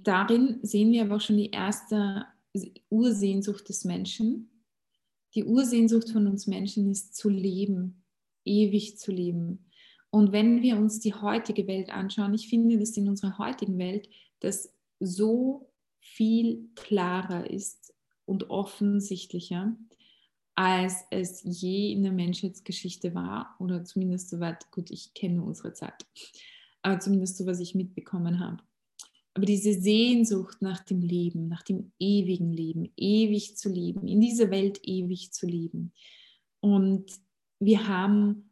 [0.04, 2.26] darin sehen wir aber auch schon die erste
[2.90, 4.50] Ursehnsucht des Menschen.
[5.34, 8.06] Die Ursehnsucht von uns Menschen ist zu leben
[8.46, 9.66] ewig zu leben.
[10.12, 14.08] Und wenn wir uns die heutige Welt anschauen, ich finde, dass in unserer heutigen Welt
[14.40, 17.94] das so viel klarer ist
[18.26, 19.76] und offensichtlicher,
[20.54, 26.06] als es je in der Menschheitsgeschichte war, oder zumindest soweit, gut, ich kenne unsere Zeit,
[26.82, 28.64] aber zumindest so, was ich mitbekommen habe.
[29.36, 34.50] Aber diese Sehnsucht nach dem Leben, nach dem ewigen Leben, ewig zu leben, in dieser
[34.50, 35.92] Welt ewig zu leben.
[36.62, 37.12] Und
[37.60, 38.50] wir haben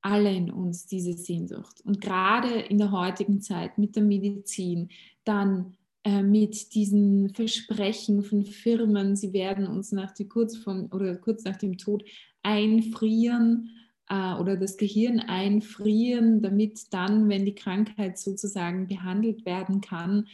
[0.00, 1.80] alle in uns diese Sehnsucht.
[1.84, 4.90] Und gerade in der heutigen Zeit mit der Medizin,
[5.24, 11.16] dann äh, mit diesen Versprechen von Firmen, sie werden uns nach die, kurz, vom, oder
[11.16, 12.04] kurz nach dem Tod
[12.44, 13.70] einfrieren
[14.12, 20.28] äh, oder das Gehirn einfrieren, damit dann, wenn die Krankheit sozusagen behandelt werden kann,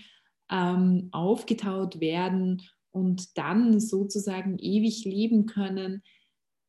[0.50, 6.02] ähm, aufgetaut werden und dann sozusagen ewig leben können.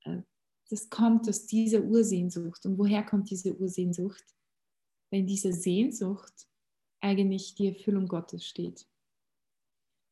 [0.04, 0.22] Äh,
[0.69, 2.67] das kommt aus dieser Ursehnsucht.
[2.67, 4.24] Und woher kommt diese Ursehnsucht?
[5.10, 6.48] Wenn diese Sehnsucht
[7.02, 8.86] eigentlich die Erfüllung Gottes steht.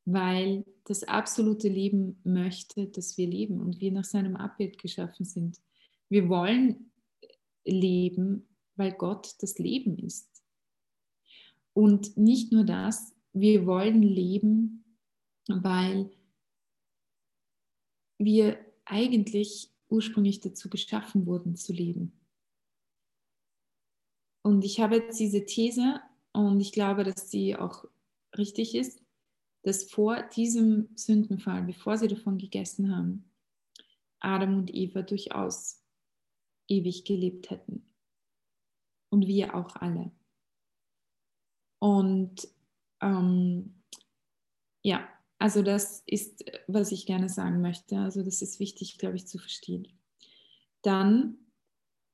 [0.05, 5.59] Weil das absolute Leben möchte, dass wir leben und wir nach seinem Abbild geschaffen sind.
[6.09, 6.91] Wir wollen
[7.65, 10.43] leben, weil Gott das Leben ist.
[11.73, 14.83] Und nicht nur das, wir wollen leben,
[15.47, 16.09] weil
[18.17, 22.13] wir eigentlich ursprünglich dazu geschaffen wurden zu leben.
[24.41, 27.85] Und ich habe jetzt diese These und ich glaube, dass sie auch
[28.37, 29.01] richtig ist,
[29.63, 33.29] dass vor diesem Sündenfall, bevor sie davon gegessen haben,
[34.19, 35.83] Adam und Eva durchaus
[36.67, 37.85] ewig gelebt hätten.
[39.09, 40.11] Und wir auch alle.
[41.79, 42.47] Und
[43.01, 43.75] ähm,
[44.83, 45.07] ja,
[45.39, 47.97] also das ist, was ich gerne sagen möchte.
[47.99, 49.87] Also das ist wichtig, glaube ich, zu verstehen.
[50.81, 51.37] Dann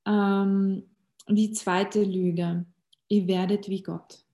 [0.06, 0.90] ähm,
[1.28, 2.66] die zweite Lüge.
[3.08, 4.26] Ihr werdet wie Gott.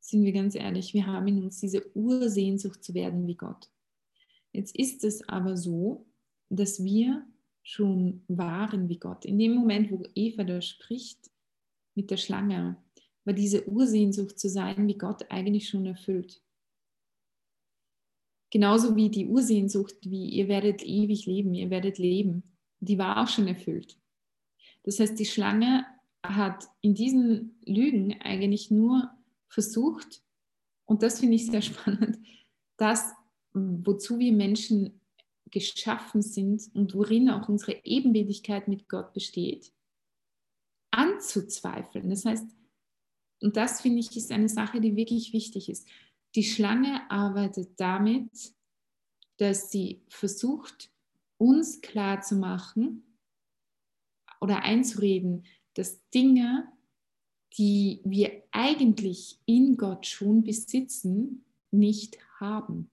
[0.00, 3.70] Sind wir ganz ehrlich, wir haben in uns diese Ursehnsucht zu werden wie Gott.
[4.52, 6.06] Jetzt ist es aber so,
[6.48, 7.24] dass wir
[7.62, 9.24] schon waren wie Gott.
[9.24, 11.30] In dem Moment, wo Eva da spricht
[11.94, 12.76] mit der Schlange,
[13.24, 16.42] war diese Ursehnsucht zu sein wie Gott eigentlich schon erfüllt.
[18.50, 22.42] Genauso wie die Ursehnsucht, wie ihr werdet ewig leben, ihr werdet leben,
[22.80, 23.96] die war auch schon erfüllt.
[24.82, 25.86] Das heißt, die Schlange
[26.24, 29.10] hat in diesen Lügen eigentlich nur
[29.48, 30.22] versucht,
[30.86, 32.18] und das finde ich sehr spannend,
[32.76, 33.12] das,
[33.52, 34.99] wozu wir Menschen
[35.50, 39.72] geschaffen sind und worin auch unsere Ebenbildlichkeit mit Gott besteht,
[40.90, 42.10] anzuzweifeln.
[42.10, 42.46] Das heißt,
[43.42, 45.88] und das finde ich ist eine Sache, die wirklich wichtig ist.
[46.34, 48.30] Die Schlange arbeitet damit,
[49.38, 50.90] dass sie versucht,
[51.38, 53.16] uns klarzumachen
[54.40, 56.70] oder einzureden, dass Dinge,
[57.56, 62.90] die wir eigentlich in Gott schon besitzen, nicht haben.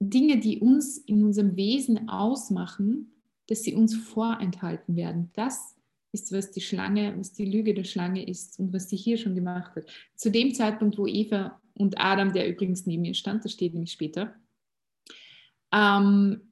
[0.00, 3.12] Dinge, die uns in unserem Wesen ausmachen,
[3.46, 5.30] dass sie uns vorenthalten werden.
[5.34, 5.76] Das
[6.12, 9.34] ist, was die Schlange, was die Lüge der Schlange ist und was sie hier schon
[9.34, 9.86] gemacht hat.
[10.14, 13.92] Zu dem Zeitpunkt, wo Eva und Adam, der übrigens neben ihr stand, das steht nämlich
[13.92, 14.34] später,
[15.72, 16.45] ähm,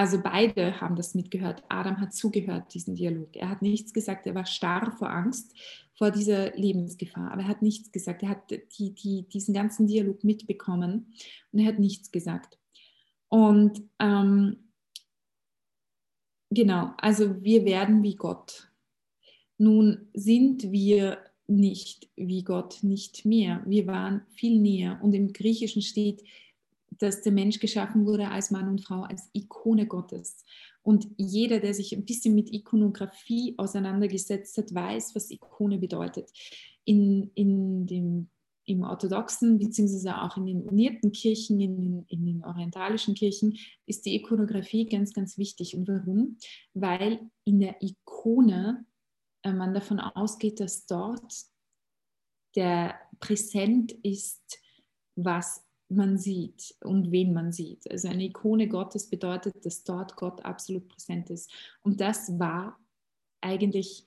[0.00, 1.62] also beide haben das mitgehört.
[1.68, 3.36] Adam hat zugehört, diesen Dialog.
[3.36, 5.54] Er hat nichts gesagt, er war starr vor Angst,
[5.92, 8.22] vor dieser Lebensgefahr, aber er hat nichts gesagt.
[8.22, 11.12] Er hat die, die, diesen ganzen Dialog mitbekommen
[11.52, 12.58] und er hat nichts gesagt.
[13.28, 14.70] Und ähm,
[16.48, 18.72] genau, also wir werden wie Gott.
[19.58, 23.62] Nun sind wir nicht wie Gott, nicht mehr.
[23.66, 24.98] Wir waren viel näher.
[25.02, 26.22] Und im Griechischen steht,
[27.00, 30.44] dass der Mensch geschaffen wurde als Mann und Frau, als Ikone Gottes.
[30.82, 36.30] Und jeder, der sich ein bisschen mit Ikonografie auseinandergesetzt hat, weiß, was Ikone bedeutet.
[36.84, 38.30] In, in dem,
[38.64, 44.04] Im orthodoxen, beziehungsweise auch in den unierten Kirchen, in den, in den orientalischen Kirchen, ist
[44.06, 45.76] die Ikonografie ganz, ganz wichtig.
[45.76, 46.36] Und warum?
[46.74, 48.84] Weil in der Ikone
[49.42, 51.34] äh, man davon ausgeht, dass dort
[52.56, 54.58] der präsent ist,
[55.14, 57.90] was man sieht und wen man sieht.
[57.90, 61.50] Also eine Ikone Gottes bedeutet, dass dort Gott absolut präsent ist.
[61.82, 62.78] Und das war
[63.40, 64.06] eigentlich,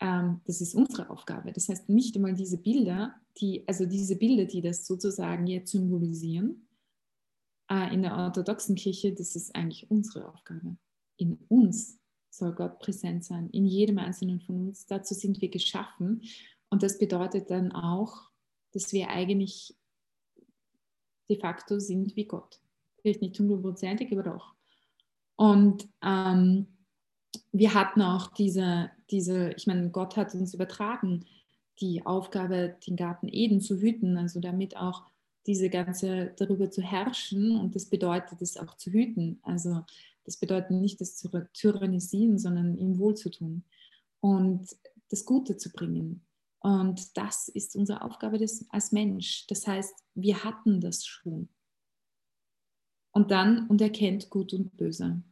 [0.00, 1.52] ähm, das ist unsere Aufgabe.
[1.52, 6.68] Das heißt nicht einmal diese Bilder, die, also diese Bilder, die das sozusagen jetzt symbolisieren,
[7.70, 10.76] äh, in der orthodoxen Kirche, das ist eigentlich unsere Aufgabe.
[11.16, 11.98] In uns
[12.30, 14.86] soll Gott präsent sein, in jedem einzelnen von uns.
[14.86, 16.22] Dazu sind wir geschaffen.
[16.70, 18.30] Und das bedeutet dann auch,
[18.72, 19.76] dass wir eigentlich
[21.28, 22.60] de facto sind wie Gott.
[23.00, 24.54] Vielleicht nicht hundertprozentig, aber doch.
[25.36, 26.66] Und ähm,
[27.52, 31.24] wir hatten auch diese, diese, ich meine, Gott hat uns übertragen,
[31.80, 35.02] die Aufgabe, den Garten Eden zu hüten, also damit auch
[35.46, 39.40] diese ganze, darüber zu herrschen und das bedeutet es auch zu hüten.
[39.42, 39.84] Also
[40.24, 43.64] das bedeutet nicht das zu tyrannisieren, sondern ihm wohl zu tun
[44.20, 44.66] und
[45.10, 46.22] das Gute zu bringen.
[46.64, 49.46] Und das ist unsere Aufgabe des, als Mensch.
[49.48, 51.50] Das heißt, wir hatten das schon.
[53.12, 55.22] Und dann, und erkennt Gut und Böse.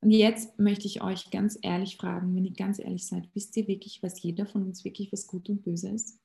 [0.00, 3.66] Und jetzt möchte ich euch ganz ehrlich fragen, wenn ihr ganz ehrlich seid, wisst ihr
[3.66, 6.20] wirklich, was jeder von uns wirklich was Gut und Böse ist?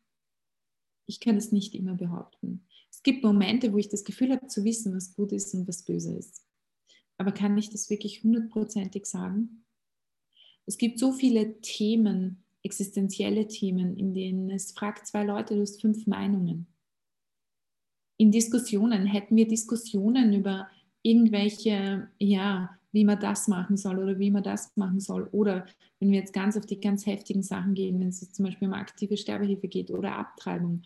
[1.07, 2.67] Ich kann es nicht immer behaupten.
[2.91, 5.83] Es gibt Momente, wo ich das Gefühl habe zu wissen, was gut ist und was
[5.83, 6.45] böse ist.
[7.17, 9.65] Aber kann ich das wirklich hundertprozentig sagen?
[10.67, 15.79] Es gibt so viele Themen, existenzielle Themen, in denen es fragt zwei Leute, du hast
[15.79, 16.67] fünf Meinungen.
[18.17, 20.67] In Diskussionen hätten wir Diskussionen über
[21.01, 25.27] irgendwelche, ja, wie man das machen soll oder wie man das machen soll.
[25.31, 25.65] Oder
[25.99, 28.73] wenn wir jetzt ganz auf die ganz heftigen Sachen gehen, wenn es zum Beispiel um
[28.73, 30.81] aktive Sterbehilfe geht oder Abtreibung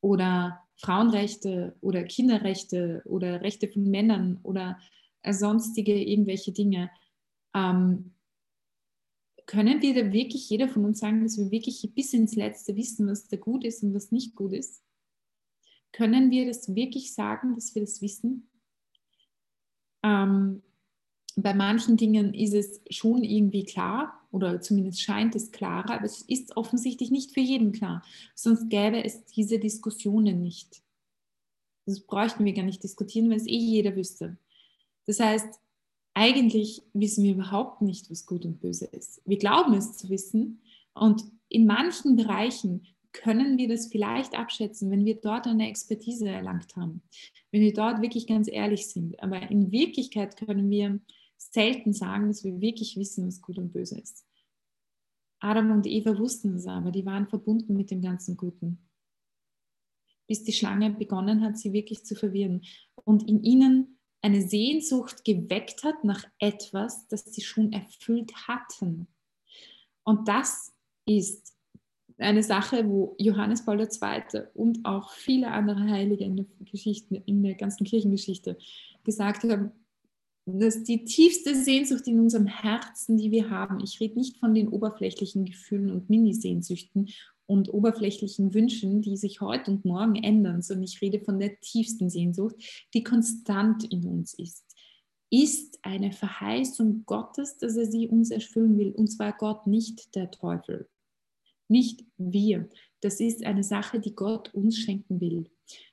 [0.00, 4.78] oder Frauenrechte oder Kinderrechte oder Rechte von Männern oder
[5.28, 6.90] sonstige irgendwelche Dinge,
[7.54, 8.12] ähm,
[9.48, 13.08] können wir da wirklich jeder von uns sagen, dass wir wirklich bis ins Letzte wissen,
[13.08, 14.82] was da gut ist und was nicht gut ist?
[15.90, 18.50] Können wir das wirklich sagen, dass wir das wissen?
[20.02, 20.62] Ähm,
[21.34, 26.20] bei manchen Dingen ist es schon irgendwie klar oder zumindest scheint es klarer, aber es
[26.22, 28.04] ist offensichtlich nicht für jeden klar.
[28.34, 30.82] Sonst gäbe es diese Diskussionen nicht.
[31.86, 34.36] Das bräuchten wir gar nicht diskutieren, weil es eh jeder wüsste.
[35.06, 35.58] Das heißt,
[36.18, 39.22] eigentlich wissen wir überhaupt nicht, was gut und böse ist.
[39.24, 40.60] Wir glauben es zu wissen
[40.92, 46.74] und in manchen Bereichen können wir das vielleicht abschätzen, wenn wir dort eine Expertise erlangt
[46.74, 47.02] haben,
[47.52, 49.22] wenn wir dort wirklich ganz ehrlich sind.
[49.22, 50.98] Aber in Wirklichkeit können wir
[51.36, 54.26] selten sagen, dass wir wirklich wissen, was gut und böse ist.
[55.38, 58.88] Adam und Eva wussten es aber, die waren verbunden mit dem ganzen Guten.
[60.26, 62.62] Bis die Schlange begonnen hat, sie wirklich zu verwirren
[63.04, 69.06] und in ihnen eine Sehnsucht geweckt hat nach etwas, das sie schon erfüllt hatten.
[70.04, 70.72] Und das
[71.06, 71.54] ist
[72.18, 74.42] eine Sache, wo Johannes Paul II.
[74.54, 78.58] und auch viele andere Heilige in der, Geschichte, in der ganzen Kirchengeschichte
[79.04, 79.70] gesagt haben,
[80.46, 84.68] dass die tiefste Sehnsucht in unserem Herzen, die wir haben, ich rede nicht von den
[84.68, 87.10] oberflächlichen Gefühlen und Minisehnsüchten
[87.48, 92.10] und oberflächlichen Wünschen, die sich heute und morgen ändern, sondern ich rede von der tiefsten
[92.10, 92.54] Sehnsucht,
[92.92, 94.66] die konstant in uns ist,
[95.30, 98.92] ist eine Verheißung Gottes, dass er sie uns erfüllen will.
[98.92, 100.88] Und zwar Gott, nicht der Teufel,
[101.68, 102.68] nicht wir.
[103.00, 105.50] Das ist eine Sache, die Gott uns schenken will.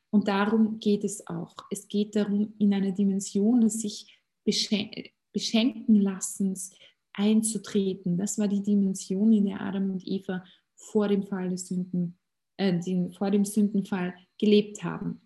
[0.10, 1.56] Und darum geht es auch.
[1.70, 6.72] Es geht darum, in einer Dimension des sich beschenken Lassens
[7.13, 8.18] einzutreten.
[8.18, 10.44] Das war die Dimension, in der Adam und Eva
[10.86, 12.17] vor dem Fall des Sünden,
[12.58, 15.21] äh, den, vor dem Sündenfall gelebt haben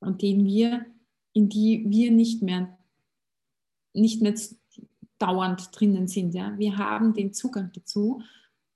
[0.00, 0.86] und den wir,
[1.32, 2.78] in die wir nicht mehr,
[3.94, 4.34] nicht mehr
[5.18, 6.34] dauernd drinnen sind.
[6.34, 6.56] Ja?
[6.58, 8.22] Wir haben den Zugang dazu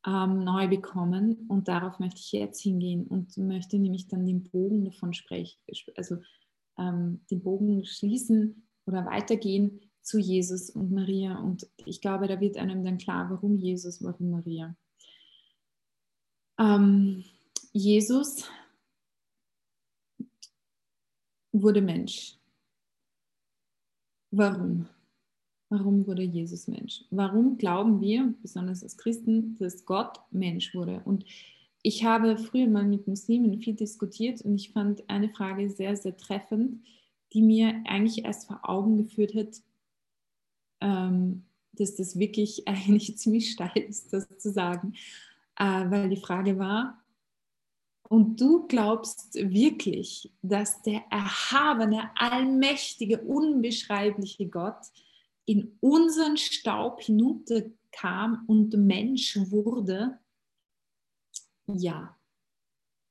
[0.07, 4.85] ähm, neu bekommen und darauf möchte ich jetzt hingehen und möchte nämlich dann den Bogen
[4.85, 5.61] davon sprechen,
[5.96, 6.16] also
[6.79, 11.38] ähm, den Bogen schließen oder weitergehen zu Jesus und Maria.
[11.38, 14.75] Und ich glaube, da wird einem dann klar, warum Jesus, warum Maria.
[16.58, 17.24] Ähm,
[17.72, 18.44] Jesus
[21.52, 22.36] wurde Mensch.
[24.30, 24.88] Warum?
[25.68, 27.04] Warum wurde Jesus Mensch?
[27.10, 31.02] Warum glauben wir, besonders als Christen, dass Gott Mensch wurde?
[31.04, 31.24] Und
[31.82, 36.16] ich habe früher mal mit Muslimen viel diskutiert und ich fand eine Frage sehr, sehr
[36.16, 36.82] treffend
[37.32, 39.62] die mir eigentlich erst vor Augen geführt hat,
[40.80, 44.94] ähm, dass das wirklich eigentlich ziemlich steil ist, das zu sagen.
[45.58, 47.02] Äh, weil die Frage war,
[48.12, 54.84] und du glaubst wirklich, dass der erhabene, allmächtige, unbeschreibliche Gott
[55.46, 60.18] in unseren Staub hinunterkam und Mensch wurde?
[61.66, 62.14] Ja,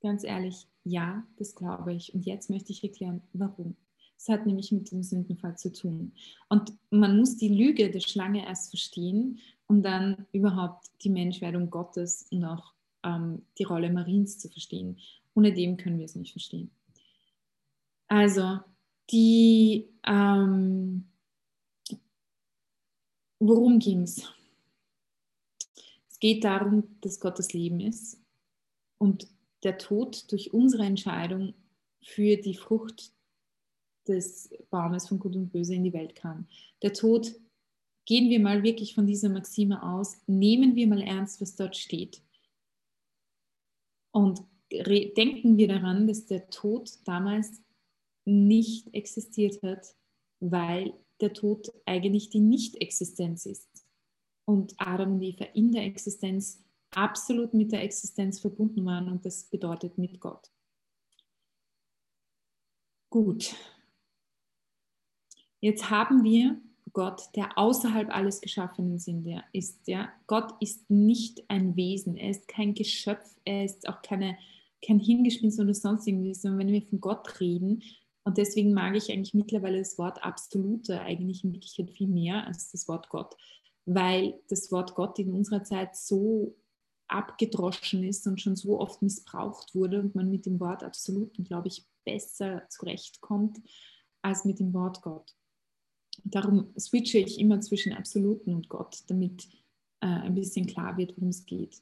[0.02, 2.14] ganz ehrlich, ja, das glaube ich.
[2.14, 3.76] Und jetzt möchte ich erklären, warum.
[4.18, 6.14] Es hat nämlich mit dem Sündenfall zu tun.
[6.48, 9.40] Und man muss die Lüge der Schlange erst verstehen,
[9.72, 15.00] um dann überhaupt die Menschwerdung Gottes und auch ähm, die Rolle Mariens zu verstehen.
[15.34, 16.70] Ohne dem können wir es nicht verstehen.
[18.08, 18.60] Also,
[19.12, 21.08] die, ähm,
[23.40, 24.30] worum ging es?
[26.10, 28.20] Es geht darum, dass Gottes Leben ist
[28.98, 29.26] und
[29.64, 31.54] der Tod durch unsere Entscheidung
[32.04, 33.14] für die Frucht
[34.06, 36.50] des Baumes von Gut und Böse in die Welt kam.
[36.82, 37.32] Der Tod
[38.12, 42.22] gehen wir mal wirklich von dieser Maxime aus, nehmen wir mal ernst, was dort steht.
[44.12, 47.62] Und denken wir daran, dass der Tod damals
[48.26, 49.96] nicht existiert hat,
[50.42, 53.70] weil der Tod eigentlich die Nicht-Existenz ist.
[54.44, 56.62] Und Adam und Eva in der Existenz
[56.94, 60.52] absolut mit der Existenz verbunden waren und das bedeutet mit Gott.
[63.10, 63.56] Gut.
[65.62, 66.62] Jetzt haben wir
[66.94, 69.88] Gott, der außerhalb alles Geschaffenen sind, der ist.
[69.88, 70.10] Ja?
[70.28, 74.38] Gott ist nicht ein Wesen, er ist kein Geschöpf, er ist auch keine,
[74.86, 77.84] kein Hingespinst oder sonst irgendwie, sondern wenn wir von Gott reden,
[78.24, 82.72] und deswegen mag ich eigentlich mittlerweile das Wort Absolute eigentlich in Wirklichkeit viel mehr als
[82.72, 83.36] das Wort Gott,
[83.86, 86.56] weil das Wort Gott in unserer Zeit so
[87.08, 91.68] abgedroschen ist und schon so oft missbraucht wurde und man mit dem Wort Absoluten, glaube
[91.68, 93.60] ich, besser zurechtkommt
[94.22, 95.36] als mit dem Wort Gott.
[96.24, 99.48] Darum switche ich immer zwischen Absoluten und Gott, damit
[100.02, 101.82] äh, ein bisschen klar wird, worum es geht.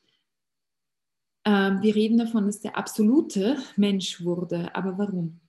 [1.45, 5.39] Ähm, wir reden davon, dass der absolute Mensch wurde, aber warum?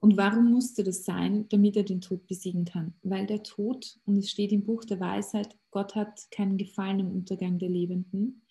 [0.00, 2.94] Und warum musste das sein, damit er den Tod besiegen kann?
[3.02, 7.12] Weil der Tod, und es steht im Buch der Weisheit, Gott hat keinen Gefallen im
[7.12, 8.42] Untergang der Lebenden.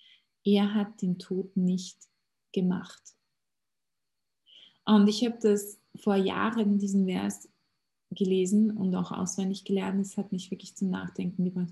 [0.45, 1.97] Er hat den Tod nicht
[2.53, 3.01] gemacht.
[4.85, 7.49] Und ich habe das vor Jahren, diesen Vers,
[8.11, 9.99] gelesen und auch auswendig gelernt.
[10.05, 11.69] Es hat mich wirklich zum Nachdenken gebracht.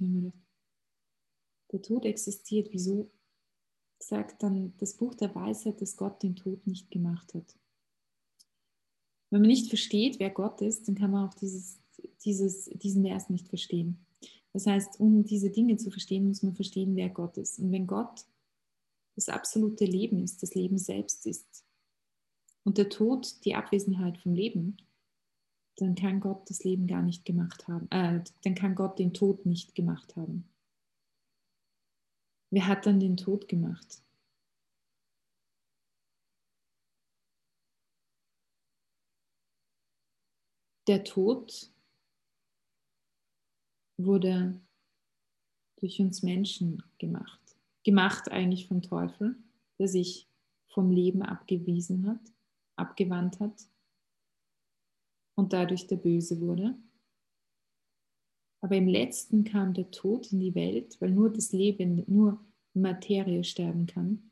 [1.72, 2.70] Der Tod existiert.
[2.72, 3.12] Wieso
[4.00, 7.56] sagt dann das Buch der Weisheit, dass Gott den Tod nicht gemacht hat?
[9.30, 11.80] Wenn man nicht versteht, wer Gott ist, dann kann man auch dieses,
[12.24, 14.06] dieses, diesen Vers nicht verstehen.
[14.54, 17.60] Das heißt, um diese Dinge zu verstehen, muss man verstehen, wer Gott ist.
[17.60, 18.26] Und wenn Gott
[19.16, 21.66] das absolute Leben ist, das Leben selbst ist,
[22.64, 24.78] und der Tod die Abwesenheit vom Leben,
[25.82, 27.90] dann kann Gott das Leben gar nicht gemacht haben.
[27.92, 30.50] Äh, dann kann Gott den Tod nicht gemacht haben.
[32.52, 34.02] Wer hat dann den Tod gemacht?
[40.88, 41.72] Der Tod
[43.98, 44.60] wurde
[45.80, 47.40] durch uns Menschen gemacht.
[47.84, 49.36] Gemacht eigentlich vom Teufel,
[49.78, 50.28] der sich
[50.68, 52.34] vom Leben abgewiesen hat,
[52.76, 53.70] abgewandt hat
[55.40, 56.78] und dadurch der Böse wurde.
[58.62, 63.44] Aber im letzten kam der Tod in die Welt, weil nur das Leben, nur Materie
[63.44, 64.32] sterben kann.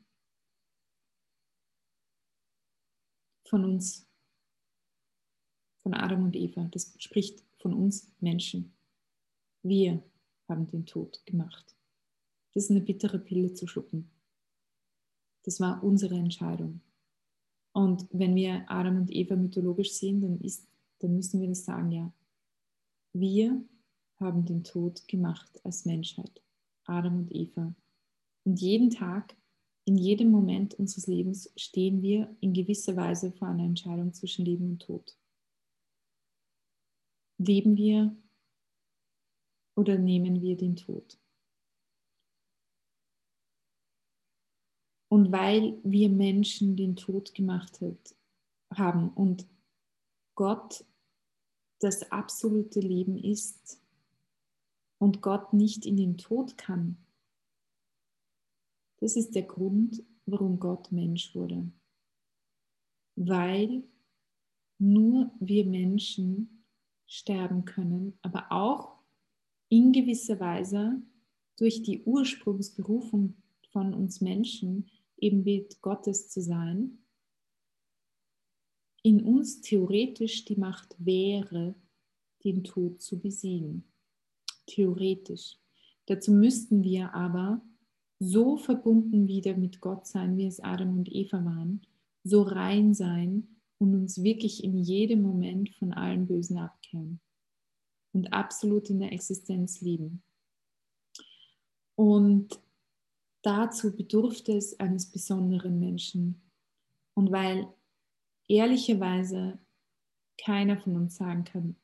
[3.46, 4.06] Von uns
[5.82, 6.68] von Adam und Eva.
[6.70, 8.76] Das spricht von uns Menschen.
[9.62, 10.02] Wir
[10.48, 11.74] haben den Tod gemacht.
[12.52, 14.10] Das ist eine bittere Pille zu schlucken.
[15.44, 16.82] Das war unsere Entscheidung.
[17.72, 20.68] Und wenn wir Adam und Eva mythologisch sehen, dann, ist,
[20.98, 22.12] dann müssen wir das sagen, ja,
[23.12, 23.64] wir
[24.16, 26.42] haben den Tod gemacht als Menschheit,
[26.84, 27.74] Adam und Eva.
[28.44, 29.36] Und jeden Tag,
[29.84, 34.72] in jedem Moment unseres Lebens stehen wir in gewisser Weise vor einer Entscheidung zwischen Leben
[34.72, 35.16] und Tod.
[37.38, 38.16] Leben wir
[39.76, 41.18] oder nehmen wir den Tod?
[45.10, 47.80] Und weil wir Menschen den Tod gemacht
[48.74, 49.46] haben und
[50.38, 50.84] Gott
[51.80, 53.82] das absolute Leben ist
[54.98, 56.96] und Gott nicht in den Tod kann,
[59.00, 61.68] das ist der Grund, warum Gott Mensch wurde.
[63.16, 63.82] Weil
[64.78, 66.64] nur wir Menschen
[67.08, 68.96] sterben können, aber auch
[69.68, 71.02] in gewisser Weise
[71.56, 73.34] durch die Ursprungsberufung
[73.72, 77.04] von uns Menschen, eben Bild Gottes zu sein,
[79.08, 81.74] in uns theoretisch die Macht wäre,
[82.44, 83.84] den Tod zu besiegen.
[84.66, 85.56] Theoretisch.
[86.04, 87.62] Dazu müssten wir aber
[88.18, 91.80] so verbunden wieder mit Gott sein, wie es Adam und Eva waren,
[92.22, 93.48] so rein sein,
[93.78, 97.20] und uns wirklich in jedem Moment von allem Bösen abkehren
[98.12, 100.20] und absolut in der Existenz lieben.
[101.94, 102.60] Und
[103.42, 106.42] dazu bedurfte es eines besonderen Menschen.
[107.14, 107.72] Und weil
[108.48, 109.58] ehrlicherweise
[110.38, 111.76] keiner von uns sagen kann,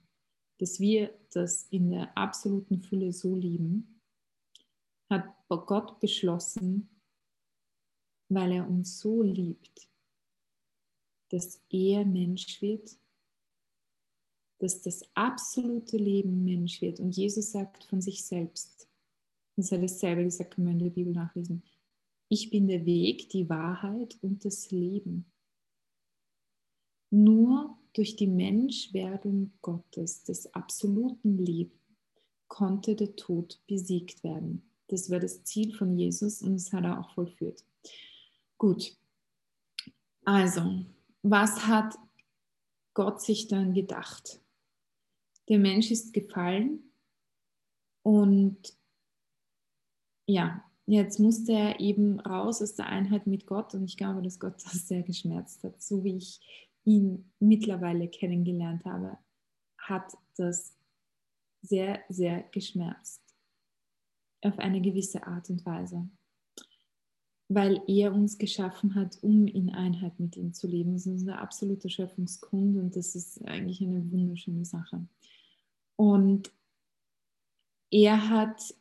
[0.59, 4.01] dass wir das in der absoluten Fülle so lieben,
[5.11, 6.89] hat Gott beschlossen,
[8.29, 9.89] weil er uns so liebt,
[11.31, 12.97] dass er Mensch wird,
[14.59, 17.01] dass das absolute Leben Mensch wird.
[17.01, 18.89] Und Jesus sagt von sich selbst,
[19.57, 21.63] das hat er selber gesagt, kann man in der Bibel nachlesen,
[22.29, 25.27] ich bin der Weg, die Wahrheit und das Leben.
[27.15, 31.79] Nur durch die Menschwerdung Gottes, des absoluten Lebens,
[32.49, 34.69] konnte der Tod besiegt werden.
[34.89, 37.65] Das war das Ziel von Jesus und das hat er auch vollführt.
[38.59, 38.97] Gut,
[40.25, 40.85] also,
[41.23, 41.95] was hat
[42.95, 44.41] Gott sich dann gedacht?
[45.49, 46.83] Der Mensch ist gefallen
[48.03, 48.77] und
[50.27, 54.41] ja, jetzt musste er eben raus aus der Einheit mit Gott und ich glaube, dass
[54.41, 56.41] Gott das sehr geschmerzt hat, so wie ich
[56.85, 59.19] ihn mittlerweile kennengelernt habe,
[59.79, 60.77] hat das
[61.63, 63.23] sehr, sehr geschmerzt.
[64.43, 66.09] Auf eine gewisse Art und Weise.
[67.49, 70.93] Weil er uns geschaffen hat, um in Einheit mit ihm zu leben.
[70.93, 75.07] Das ist unser absoluter Schöpfungsgrund und das ist eigentlich eine wunderschöne Sache.
[75.97, 76.53] Und
[77.91, 78.75] er hat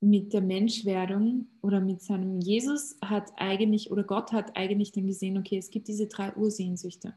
[0.00, 5.36] mit der Menschwerdung oder mit seinem Jesus hat eigentlich, oder Gott hat eigentlich dann gesehen,
[5.36, 7.14] okay, es gibt diese drei Ursehnsüchte,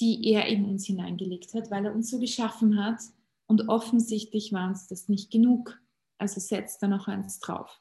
[0.00, 3.00] die er in uns hineingelegt hat, weil er uns so geschaffen hat
[3.46, 5.78] und offensichtlich war uns das nicht genug.
[6.16, 7.80] Also setzt da noch eins drauf.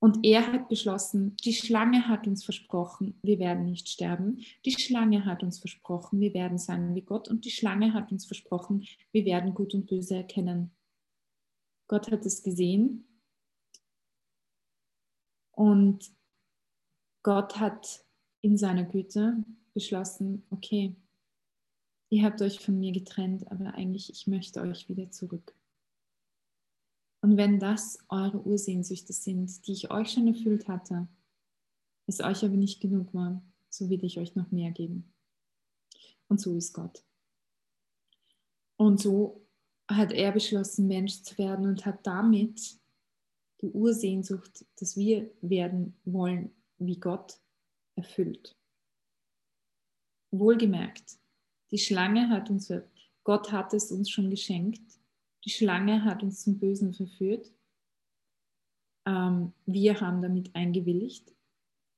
[0.00, 4.40] Und er hat beschlossen, die Schlange hat uns versprochen, wir werden nicht sterben.
[4.66, 7.28] Die Schlange hat uns versprochen, wir werden sein wie Gott.
[7.28, 10.72] Und die Schlange hat uns versprochen, wir werden Gut und Böse erkennen.
[11.88, 13.06] Gott hat es gesehen
[15.56, 16.12] und
[17.22, 18.04] Gott hat
[18.42, 20.94] in seiner Güte beschlossen, okay,
[22.10, 25.54] ihr habt euch von mir getrennt, aber eigentlich ich möchte euch wieder zurück.
[27.22, 31.08] Und wenn das eure Ursehnsüchte sind, die ich euch schon erfüllt hatte,
[32.06, 35.10] es euch aber nicht genug war, so will ich euch noch mehr geben.
[36.28, 37.02] Und so ist Gott.
[38.76, 39.46] Und so
[39.88, 42.78] hat er beschlossen, Mensch zu werden und hat damit
[43.60, 47.38] die Ursehnsucht, dass wir werden wollen wie Gott,
[47.96, 48.56] erfüllt.
[50.32, 51.18] Wohlgemerkt,
[51.70, 52.72] die Schlange hat uns,
[53.22, 54.82] Gott hat es uns schon geschenkt.
[55.44, 57.52] Die Schlange hat uns zum Bösen verführt.
[59.06, 61.34] Ähm, wir haben damit eingewilligt.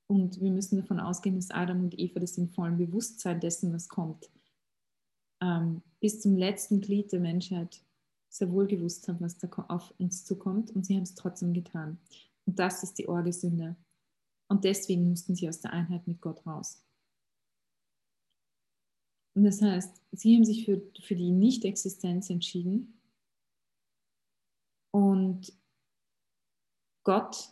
[0.07, 3.89] Und wir müssen davon ausgehen, dass Adam und Eva das im vollen Bewusstsein dessen, was
[3.89, 4.29] kommt,
[5.41, 7.83] ähm, bis zum letzten Glied der Menschheit
[8.37, 11.99] sehr wohl gewusst haben, was da auf uns zukommt und sie haben es trotzdem getan.
[12.45, 13.75] Und das ist die Orgesünde.
[14.49, 16.83] Und deswegen mussten sie aus der Einheit mit Gott raus.
[19.35, 22.97] Und das heißt, sie haben sich für, für die Nicht-Existenz entschieden
[24.91, 25.53] und
[27.03, 27.49] Gott,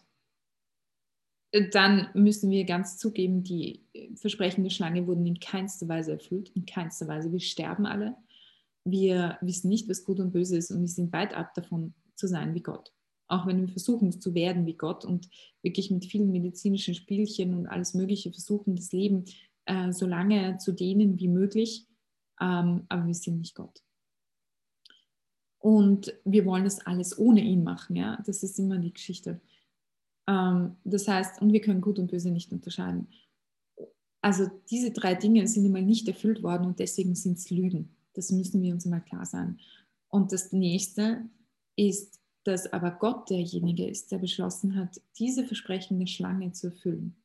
[1.52, 6.50] äh, dann müssen wir ganz zugeben, die Versprechen der Schlange wurden in keinster Weise erfüllt,
[6.56, 7.32] in keinster Weise.
[7.32, 8.18] Wir sterben alle
[8.86, 12.28] wir wissen nicht, was gut und böse ist und wir sind weit ab davon zu
[12.28, 12.94] sein wie Gott.
[13.28, 15.28] Auch wenn wir versuchen zu werden wie Gott und
[15.64, 19.26] wirklich mit vielen medizinischen Spielchen und alles Mögliche versuchen, das Leben
[19.66, 21.88] äh, so lange zu dehnen wie möglich,
[22.40, 23.82] ähm, aber wir sind nicht Gott.
[25.58, 29.42] Und wir wollen das alles ohne ihn machen, ja, das ist immer die Geschichte.
[30.28, 33.08] Ähm, das heißt, und wir können Gut und Böse nicht unterscheiden.
[34.22, 37.95] Also diese drei Dinge sind immer nicht erfüllt worden und deswegen sind es Lügen.
[38.16, 39.60] Das müssen wir uns mal klar sein.
[40.10, 41.30] Und das nächste
[41.76, 47.16] ist, dass aber Gott derjenige ist, der beschlossen hat, diese Versprechen der Schlange zu erfüllen.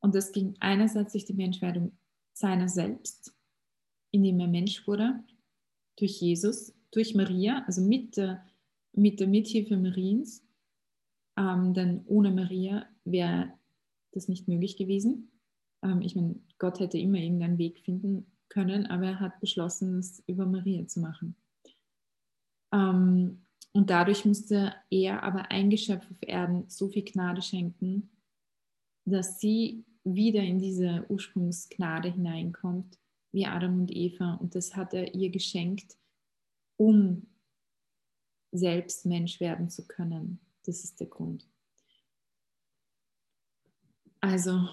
[0.00, 1.92] Und das ging einerseits durch die Menschwerdung
[2.32, 3.34] seiner selbst,
[4.10, 5.24] indem er Mensch wurde,
[5.96, 8.46] durch Jesus, durch Maria, also mit der,
[8.92, 10.44] mit der Mithilfe Mariens,
[11.36, 13.52] ähm, denn ohne Maria wäre
[14.12, 15.30] das nicht möglich gewesen.
[15.82, 20.22] Ähm, ich meine, Gott hätte immer irgendeinen Weg finden können, aber er hat beschlossen, es
[20.26, 21.36] über Maria zu machen.
[22.72, 28.10] Ähm, und dadurch musste er aber ein Geschöpf auf Erden so viel Gnade schenken,
[29.04, 32.98] dass sie wieder in diese Ursprungsgnade hineinkommt,
[33.32, 34.34] wie Adam und Eva.
[34.34, 35.96] Und das hat er ihr geschenkt,
[36.76, 37.26] um
[38.52, 40.40] selbst Mensch werden zu können.
[40.64, 41.46] Das ist der Grund.
[44.20, 44.68] Also,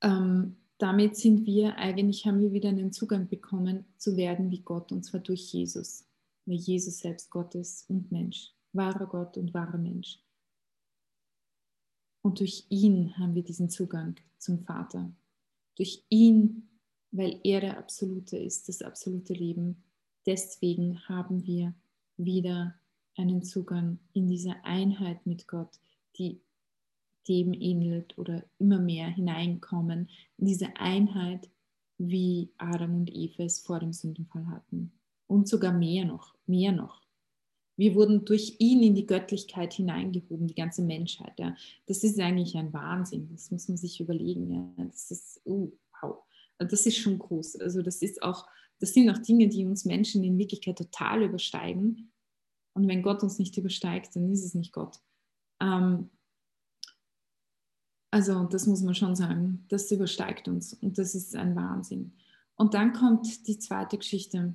[0.00, 4.92] ähm, damit sind wir eigentlich, haben wir wieder einen Zugang bekommen zu werden wie Gott
[4.92, 6.06] und zwar durch Jesus,
[6.46, 10.20] weil Jesus selbst Gott ist und Mensch, wahrer Gott und wahrer Mensch.
[12.22, 15.12] Und durch ihn haben wir diesen Zugang zum Vater.
[15.76, 16.68] Durch ihn,
[17.10, 19.82] weil er der Absolute ist, das absolute Leben.
[20.26, 21.74] Deswegen haben wir
[22.16, 22.74] wieder
[23.16, 25.80] einen Zugang in diese Einheit mit Gott,
[26.16, 26.40] die
[27.28, 30.08] dem ähnelt oder immer mehr hineinkommen
[30.38, 31.50] in diese Einheit,
[31.98, 34.92] wie Adam und Eva es vor dem Sündenfall hatten.
[35.26, 37.02] Und sogar mehr noch, mehr noch.
[37.76, 41.38] Wir wurden durch ihn in die Göttlichkeit hineingehoben, die ganze Menschheit.
[41.38, 41.54] Ja.
[41.86, 44.52] Das ist eigentlich ein Wahnsinn, das muss man sich überlegen.
[44.52, 44.84] Ja.
[44.84, 45.70] Das ist, uh,
[46.00, 46.16] wow.
[46.58, 47.60] Das ist schon groß.
[47.60, 48.48] Also das ist auch
[48.80, 52.12] das sind auch Dinge, die uns Menschen in Wirklichkeit total übersteigen.
[52.74, 55.00] Und wenn Gott uns nicht übersteigt, dann ist es nicht Gott.
[55.60, 56.10] Ähm,
[58.10, 62.12] also das muss man schon sagen, das übersteigt uns und das ist ein Wahnsinn.
[62.56, 64.54] Und dann kommt die zweite Geschichte.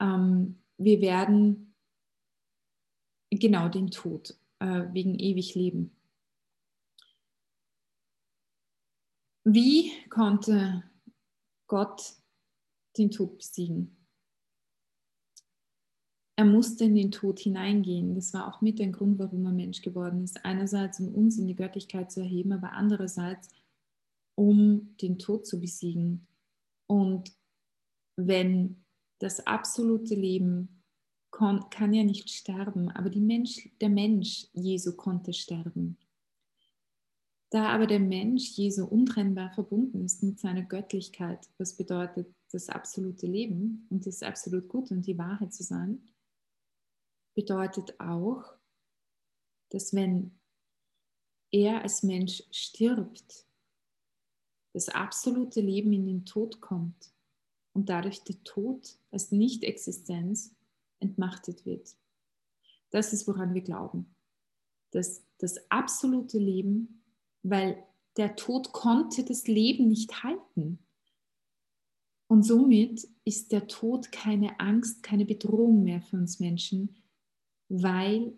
[0.00, 1.74] Ähm, wir werden
[3.30, 5.94] genau den Tod äh, wegen ewig leben.
[9.44, 10.84] Wie konnte
[11.66, 12.14] Gott
[12.96, 13.99] den Tod besiegen?
[16.40, 18.14] Er musste in den Tod hineingehen.
[18.14, 20.42] Das war auch mit ein Grund, warum er Mensch geworden ist.
[20.42, 23.50] Einerseits, um uns in die Göttlichkeit zu erheben, aber andererseits,
[24.36, 26.26] um den Tod zu besiegen.
[26.86, 27.30] Und
[28.16, 28.86] wenn
[29.18, 30.82] das absolute Leben
[31.30, 35.98] kann ja nicht sterben, aber Mensch, der Mensch Jesu konnte sterben.
[37.50, 43.26] Da aber der Mensch Jesu untrennbar verbunden ist mit seiner Göttlichkeit, was bedeutet das absolute
[43.26, 46.00] Leben und das absolut Gute und die Wahrheit zu sein,
[47.40, 48.44] bedeutet auch,
[49.70, 50.38] dass wenn
[51.50, 53.46] er als Mensch stirbt,
[54.74, 57.14] das absolute Leben in den Tod kommt
[57.72, 60.54] und dadurch der Tod als Nicht-Existenz
[60.98, 61.96] entmachtet wird.
[62.90, 64.14] Das ist, woran wir glauben.
[64.90, 67.02] Dass das absolute Leben,
[67.42, 67.82] weil
[68.18, 70.78] der Tod konnte das Leben nicht halten.
[72.26, 77.00] Und somit ist der Tod keine Angst, keine Bedrohung mehr für uns Menschen,
[77.70, 78.36] weil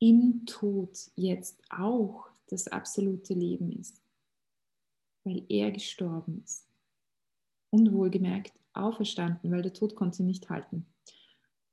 [0.00, 4.02] im Tod jetzt auch das absolute Leben ist,
[5.24, 6.68] weil er gestorben ist
[7.70, 10.86] und wohlgemerkt auferstanden, weil der Tod konnte nicht halten.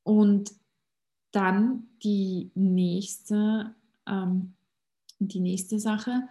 [0.04, 0.54] Und
[1.32, 3.76] dann die nächste,
[4.06, 4.54] ähm,
[5.20, 6.30] die nächste Sache,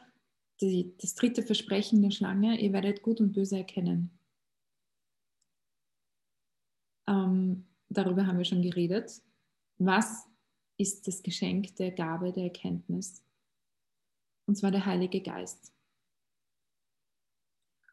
[0.60, 4.10] die, das dritte Versprechen der Schlange, ihr werdet Gut und Böse erkennen.
[7.08, 9.22] Ähm, darüber haben wir schon geredet.
[9.78, 10.28] Was
[10.78, 13.22] ist das Geschenk der Gabe der Erkenntnis?
[14.46, 15.72] Und zwar der Heilige Geist.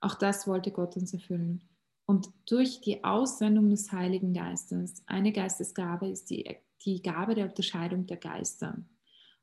[0.01, 1.67] Auch das wollte Gott uns erfüllen.
[2.05, 8.05] Und durch die Aussendung des Heiligen Geistes, eine Geistesgabe ist die, die Gabe der Unterscheidung
[8.05, 8.77] der Geister.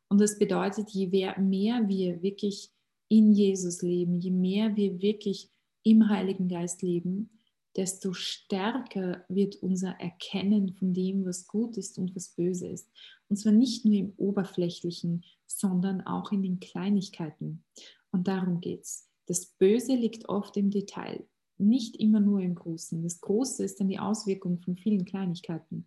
[0.09, 2.71] Und das bedeutet, je mehr wir wirklich
[3.09, 5.51] in Jesus leben, je mehr wir wirklich
[5.83, 7.41] im Heiligen Geist leben,
[7.77, 12.91] desto stärker wird unser Erkennen von dem, was gut ist und was böse ist.
[13.31, 17.65] Und zwar nicht nur im Oberflächlichen, sondern auch in den Kleinigkeiten.
[18.13, 19.09] Und darum geht es.
[19.27, 21.25] Das Böse liegt oft im Detail
[21.61, 23.03] nicht immer nur im Großen.
[23.03, 25.87] Das Große ist dann die Auswirkung von vielen Kleinigkeiten.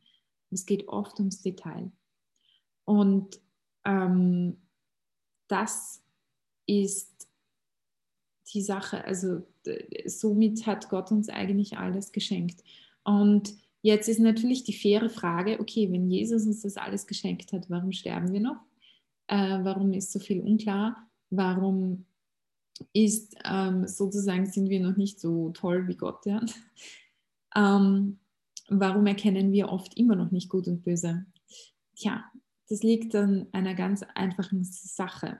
[0.52, 1.92] Es geht oft ums Detail.
[2.86, 3.42] Und
[3.86, 4.62] ähm,
[5.48, 6.04] das
[6.68, 7.28] ist
[8.54, 9.42] die Sache, also
[10.06, 12.64] somit hat Gott uns eigentlich alles geschenkt.
[13.04, 17.70] Und jetzt ist natürlich die faire Frage, okay, wenn Jesus uns das alles geschenkt hat,
[17.70, 18.58] warum sterben wir noch?
[19.28, 21.08] Äh, warum ist so viel unklar?
[21.30, 22.06] Warum
[22.94, 26.26] ist ähm, sozusagen, sind wir noch nicht so toll wie Gott.
[26.26, 26.42] Ja?
[27.56, 28.18] Ähm,
[28.68, 31.28] warum erkennen wir oft immer noch nicht gut und böse?
[31.96, 32.24] Tja,
[32.68, 35.40] das liegt an einer ganz einfachen Sache.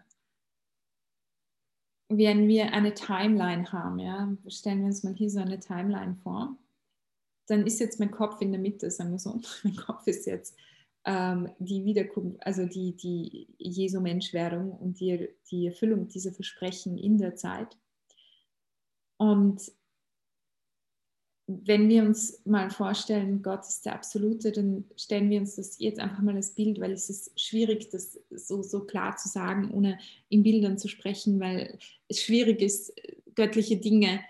[2.10, 6.56] Wenn wir eine Timeline haben, ja, stellen wir uns mal hier so eine Timeline vor,
[7.48, 9.40] dann ist jetzt mein Kopf in der Mitte, sagen wir so.
[9.64, 10.56] Mein Kopf ist jetzt
[11.06, 17.18] ähm, die Wiederkunft, also die, die Jesu Menschwerdung und die, die Erfüllung dieser Versprechen in
[17.18, 17.78] der Zeit.
[19.18, 19.72] Und
[21.48, 26.00] wenn wir uns mal vorstellen, Gott ist der Absolute, dann stellen wir uns das jetzt
[26.00, 30.00] einfach mal als Bild, weil es ist schwierig, das so, so klar zu sagen, ohne
[30.30, 31.78] in Bildern zu sprechen, weil
[32.08, 32.94] es schwierig ist,
[33.36, 34.22] göttliche Dinge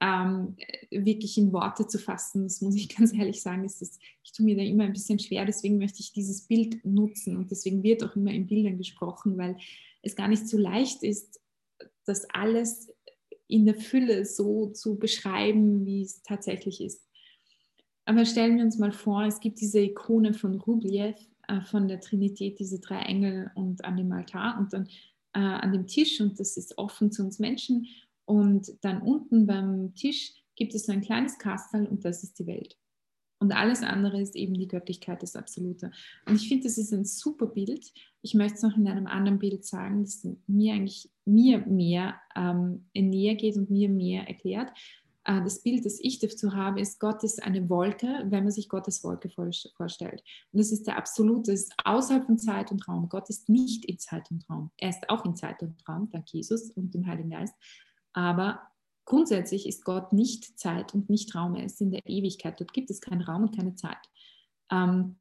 [0.00, 0.56] ähm,
[0.90, 2.44] wirklich in Worte zu fassen.
[2.44, 5.18] Das muss ich ganz ehrlich sagen, ist das, ich tue mir da immer ein bisschen
[5.18, 5.44] schwer.
[5.44, 9.56] Deswegen möchte ich dieses Bild nutzen und deswegen wird auch immer in Bildern gesprochen, weil
[10.02, 11.40] es gar nicht so leicht ist,
[12.04, 12.88] das alles
[13.48, 17.06] in der Fülle so zu beschreiben, wie es tatsächlich ist.
[18.04, 21.16] Aber stellen wir uns mal vor, es gibt diese Ikone von Rubliev,
[21.48, 24.86] äh, von der Trinität, diese drei Engel und an dem Altar und dann
[25.32, 27.86] äh, an dem Tisch und das ist offen zu uns Menschen
[28.26, 32.46] und dann unten beim Tisch gibt es so ein kleines Kastel und das ist die
[32.46, 32.76] Welt.
[33.38, 35.90] Und alles andere ist eben die Göttlichkeit, das Absolute.
[36.26, 37.92] Und ich finde, das ist ein super Bild.
[38.22, 42.86] Ich möchte es noch in einem anderen Bild sagen, das mir eigentlich mir mehr ähm,
[42.94, 44.70] näher geht und mir mehr erklärt.
[45.24, 48.70] Äh, das Bild, das ich dazu habe, ist, Gott ist eine Wolke, wenn man sich
[48.70, 50.22] Gottes Wolke vorstellt.
[50.52, 53.10] Und das ist der Absolute, das ist außerhalb von Zeit und Raum.
[53.10, 54.70] Gott ist nicht in Zeit und Raum.
[54.78, 57.54] Er ist auch in Zeit und Raum, dank Jesus und dem Heiligen Geist
[58.16, 58.62] aber
[59.04, 62.58] grundsätzlich ist Gott nicht Zeit und nicht Raum, er ist in der Ewigkeit.
[62.58, 63.98] Dort gibt es keinen Raum und keine Zeit.
[64.72, 65.16] Ähm,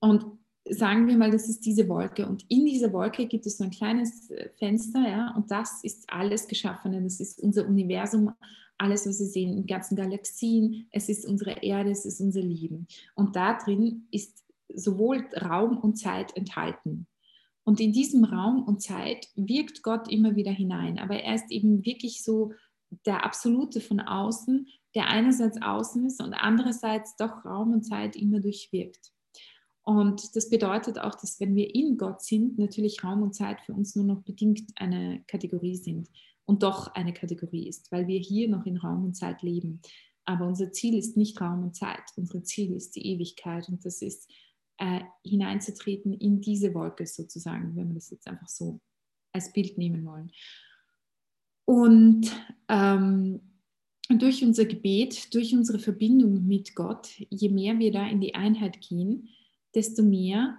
[0.00, 0.26] und
[0.68, 2.26] sagen wir mal, das ist diese Wolke.
[2.26, 6.04] Und in dieser Wolke gibt es so ein kleines äh, Fenster, ja, und das ist
[6.12, 7.00] alles Geschaffene.
[7.00, 8.32] Das ist unser Universum,
[8.76, 10.88] alles, was wir sehen, in ganzen Galaxien.
[10.90, 12.88] Es ist unsere Erde, es ist unser Leben.
[13.14, 17.06] Und da drin ist sowohl Raum und Zeit enthalten.
[17.64, 20.98] Und in diesem Raum und Zeit wirkt Gott immer wieder hinein.
[20.98, 22.52] Aber er ist eben wirklich so
[23.06, 28.40] der Absolute von außen, der einerseits außen ist und andererseits doch Raum und Zeit immer
[28.40, 29.12] durchwirkt.
[29.82, 33.74] Und das bedeutet auch, dass wenn wir in Gott sind, natürlich Raum und Zeit für
[33.74, 36.08] uns nur noch bedingt eine Kategorie sind
[36.46, 39.80] und doch eine Kategorie ist, weil wir hier noch in Raum und Zeit leben.
[40.24, 44.00] Aber unser Ziel ist nicht Raum und Zeit, unser Ziel ist die Ewigkeit und das
[44.00, 44.30] ist
[44.84, 48.80] äh, hineinzutreten in diese Wolke sozusagen, wenn wir das jetzt einfach so
[49.32, 50.30] als Bild nehmen wollen.
[51.64, 52.30] Und
[52.68, 53.40] ähm,
[54.10, 58.80] durch unser Gebet, durch unsere Verbindung mit Gott, je mehr wir da in die Einheit
[58.82, 59.30] gehen,
[59.74, 60.58] desto mehr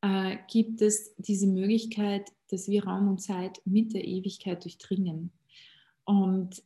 [0.00, 5.30] äh, gibt es diese Möglichkeit, dass wir Raum und Zeit mit der Ewigkeit durchdringen.
[6.04, 6.62] Und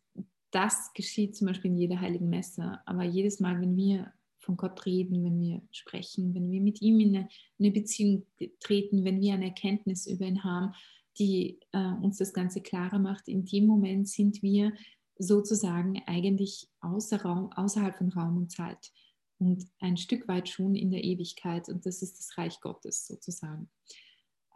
[0.52, 2.78] das geschieht zum Beispiel in jeder heiligen Messe.
[2.86, 6.98] Aber jedes Mal, wenn wir von Gott reden, wenn wir sprechen, wenn wir mit ihm
[7.00, 7.28] in eine,
[7.58, 8.26] eine Beziehung
[8.60, 10.74] treten, wenn wir eine Erkenntnis über ihn haben,
[11.18, 14.72] die äh, uns das Ganze klarer macht, in dem Moment sind wir
[15.18, 18.90] sozusagen eigentlich außer Raum, außerhalb von Raum und Zeit
[19.38, 21.68] und ein Stück weit schon in der Ewigkeit.
[21.68, 23.70] Und das ist das Reich Gottes sozusagen.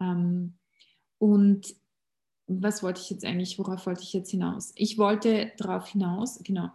[0.01, 0.55] Ähm,
[1.19, 1.75] und
[2.47, 4.73] was wollte ich jetzt eigentlich, worauf wollte ich jetzt hinaus?
[4.77, 6.71] Ich wollte darauf hinaus, genau,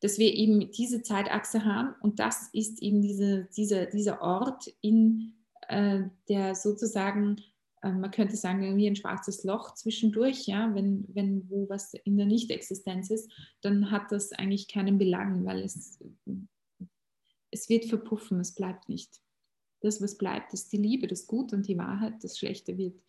[0.00, 5.34] dass wir eben diese Zeitachse haben und das ist eben diese, diese, dieser Ort, in
[5.68, 7.40] äh, der sozusagen,
[7.82, 12.16] äh, man könnte sagen, wie ein schwarzes Loch zwischendurch, ja, wenn, wenn wo was in
[12.16, 13.30] der Nicht-Existenz ist,
[13.60, 15.98] dann hat das eigentlich keinen Belang, weil es,
[17.50, 19.20] es wird verpuffen, es bleibt nicht.
[19.80, 23.00] Das, was bleibt, ist die Liebe, das Gute und die Wahrheit, das Schlechte wird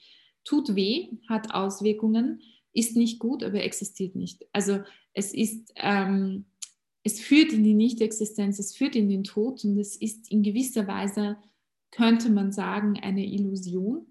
[0.43, 2.41] tut weh, hat Auswirkungen,
[2.73, 4.45] ist nicht gut, aber existiert nicht.
[4.51, 4.81] Also
[5.13, 6.45] es ist, ähm,
[7.03, 10.87] es führt in die Nicht-Existenz, es führt in den Tod und es ist in gewisser
[10.87, 11.37] Weise,
[11.91, 14.05] könnte man sagen, eine Illusion.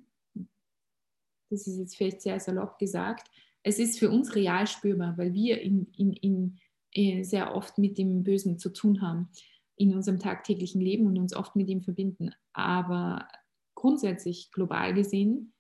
[1.51, 3.30] Das ist jetzt vielleicht sehr salopp gesagt.
[3.62, 6.59] Es ist für uns real spürbar, weil wir in, in, in,
[6.93, 9.28] äh, sehr oft mit dem Bösen zu tun haben
[9.76, 12.32] in unserem tagtäglichen Leben und uns oft mit ihm verbinden.
[12.53, 13.28] Aber
[13.74, 15.53] grundsätzlich global gesehen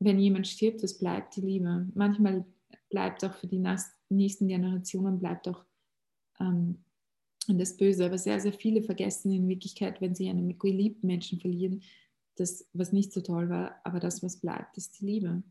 [0.00, 1.86] wenn jemand stirbt, es bleibt die Liebe.
[1.94, 2.44] Manchmal
[2.88, 3.62] bleibt auch für die
[4.08, 5.64] nächsten Generationen bleibt auch
[6.40, 6.84] ähm,
[7.46, 8.06] das Böse.
[8.06, 11.82] Aber sehr, sehr viele vergessen in Wirklichkeit, wenn sie einen geliebten Menschen verlieren,
[12.36, 15.42] das, was nicht so toll war, aber das, was bleibt, ist die Liebe.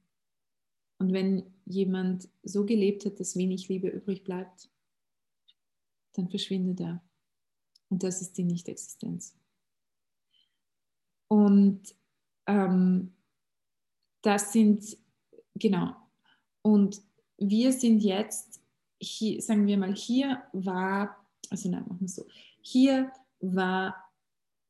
[0.97, 4.69] Und wenn jemand so gelebt hat, dass wenig Liebe übrig bleibt,
[6.13, 7.03] dann verschwindet er.
[7.89, 9.35] Und das ist die Nicht-Existenz.
[11.27, 11.95] Und
[12.47, 13.13] ähm,
[14.21, 14.97] das sind,
[15.55, 15.95] genau.
[16.61, 17.01] Und
[17.37, 18.59] wir sind jetzt,
[18.99, 22.25] hier, sagen wir mal, hier war, also nein, machen wir so,
[22.61, 23.95] hier war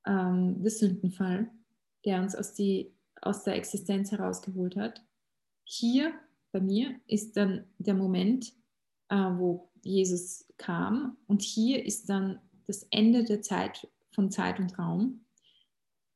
[0.05, 1.49] ähm, der Sündenfall,
[2.05, 5.03] der uns aus, die, aus der Existenz herausgeholt hat.
[5.63, 6.13] Hier
[6.51, 8.53] bei mir ist dann der Moment,
[9.09, 14.77] äh, wo Jesus kam und hier ist dann das Ende der Zeit von Zeit und
[14.77, 15.25] Raum,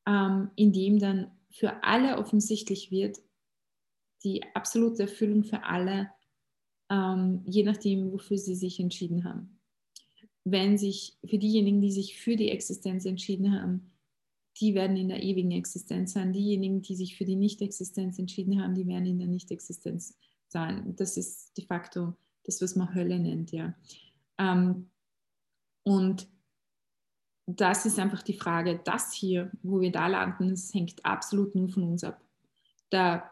[0.08, 3.20] ähm, in dem dann für alle offensichtlich wird,
[4.24, 6.10] die absolute Erfüllung für alle,
[6.94, 9.60] ähm, je nachdem, wofür sie sich entschieden haben.
[10.44, 13.92] Wenn sich für diejenigen, die sich für die Existenz entschieden haben,
[14.62, 16.32] die werden in der ewigen Existenz sein.
[16.32, 20.16] Diejenigen, die sich für die Nicht-Existenz entschieden haben, die werden in der Nicht-Existenz
[20.48, 20.96] sein.
[20.96, 22.14] Das ist de facto
[22.44, 23.74] das, was man Hölle nennt, ja.
[24.38, 24.90] Ähm,
[25.84, 26.28] und
[27.48, 31.70] das ist einfach die Frage, das hier, wo wir da landen, das hängt absolut nur
[31.70, 32.22] von uns ab.
[32.90, 33.32] Da,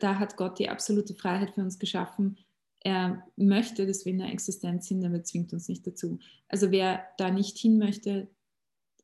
[0.00, 2.36] da hat Gott die absolute Freiheit für uns geschaffen.
[2.80, 6.18] Er möchte, dass wir in der Existenz sind, aber zwingt uns nicht dazu.
[6.48, 8.28] Also wer da nicht hin möchte,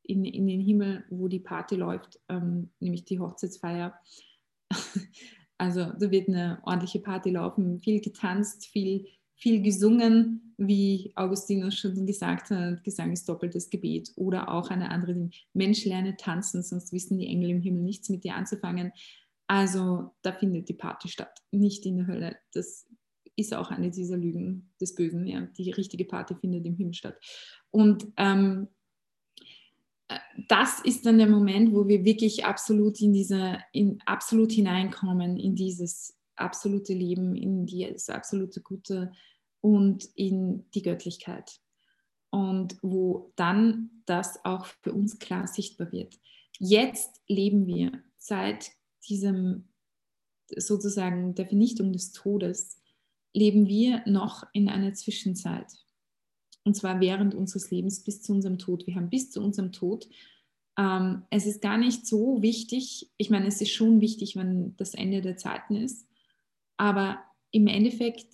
[0.02, 3.94] in, in den Himmel, wo die Party läuft, ähm, nämlich die Hochzeitsfeier,
[5.58, 9.06] also da wird eine ordentliche Party laufen, viel getanzt, viel
[9.36, 14.12] viel gesungen, wie Augustinus schon gesagt hat, Gesang ist doppeltes Gebet.
[14.16, 15.28] Oder auch eine andere.
[15.52, 18.92] Mensch lerne tanzen, sonst wissen die Engel im Himmel nichts mit dir anzufangen.
[19.46, 22.36] Also da findet die Party statt, nicht in der Hölle.
[22.52, 22.86] Das
[23.36, 25.26] ist auch eine dieser Lügen des Bösen.
[25.26, 25.42] Ja.
[25.58, 27.18] Die richtige Party findet im Himmel statt.
[27.70, 28.68] Und ähm,
[30.08, 30.18] äh,
[30.48, 35.54] das ist dann der Moment, wo wir wirklich absolut in diese, in absolut hineinkommen in
[35.54, 39.12] dieses absolute Leben, in dieses absolute Gute
[39.60, 41.60] und in die Göttlichkeit.
[42.30, 46.18] Und wo dann das auch für uns klar sichtbar wird.
[46.58, 48.72] Jetzt leben wir seit
[49.08, 49.68] diesem
[50.56, 52.80] sozusagen der Vernichtung des Todes,
[53.34, 55.66] leben wir noch in einer Zwischenzeit.
[56.64, 58.86] Und zwar während unseres Lebens bis zu unserem Tod.
[58.86, 60.08] Wir haben bis zu unserem Tod.
[60.78, 63.10] Ähm, es ist gar nicht so wichtig.
[63.18, 66.08] Ich meine, es ist schon wichtig, wenn das Ende der Zeiten ist.
[66.78, 67.18] Aber
[67.50, 68.26] im Endeffekt,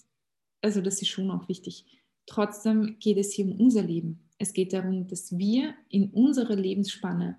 [0.63, 1.87] also das ist schon auch wichtig.
[2.27, 4.29] Trotzdem geht es hier um unser Leben.
[4.39, 7.39] Es geht darum, dass wir in unserer Lebensspanne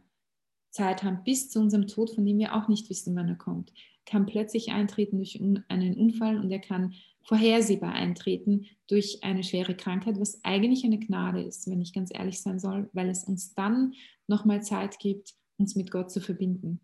[0.72, 3.72] Zeit haben bis zu unserem Tod, von dem wir auch nicht wissen, wann er kommt.
[4.06, 5.40] Kann plötzlich eintreten durch
[5.70, 6.94] einen Unfall und er kann
[7.24, 12.42] vorhersehbar eintreten durch eine schwere Krankheit, was eigentlich eine Gnade ist, wenn ich ganz ehrlich
[12.42, 13.94] sein soll, weil es uns dann
[14.28, 16.82] nochmal Zeit gibt, uns mit Gott zu verbinden.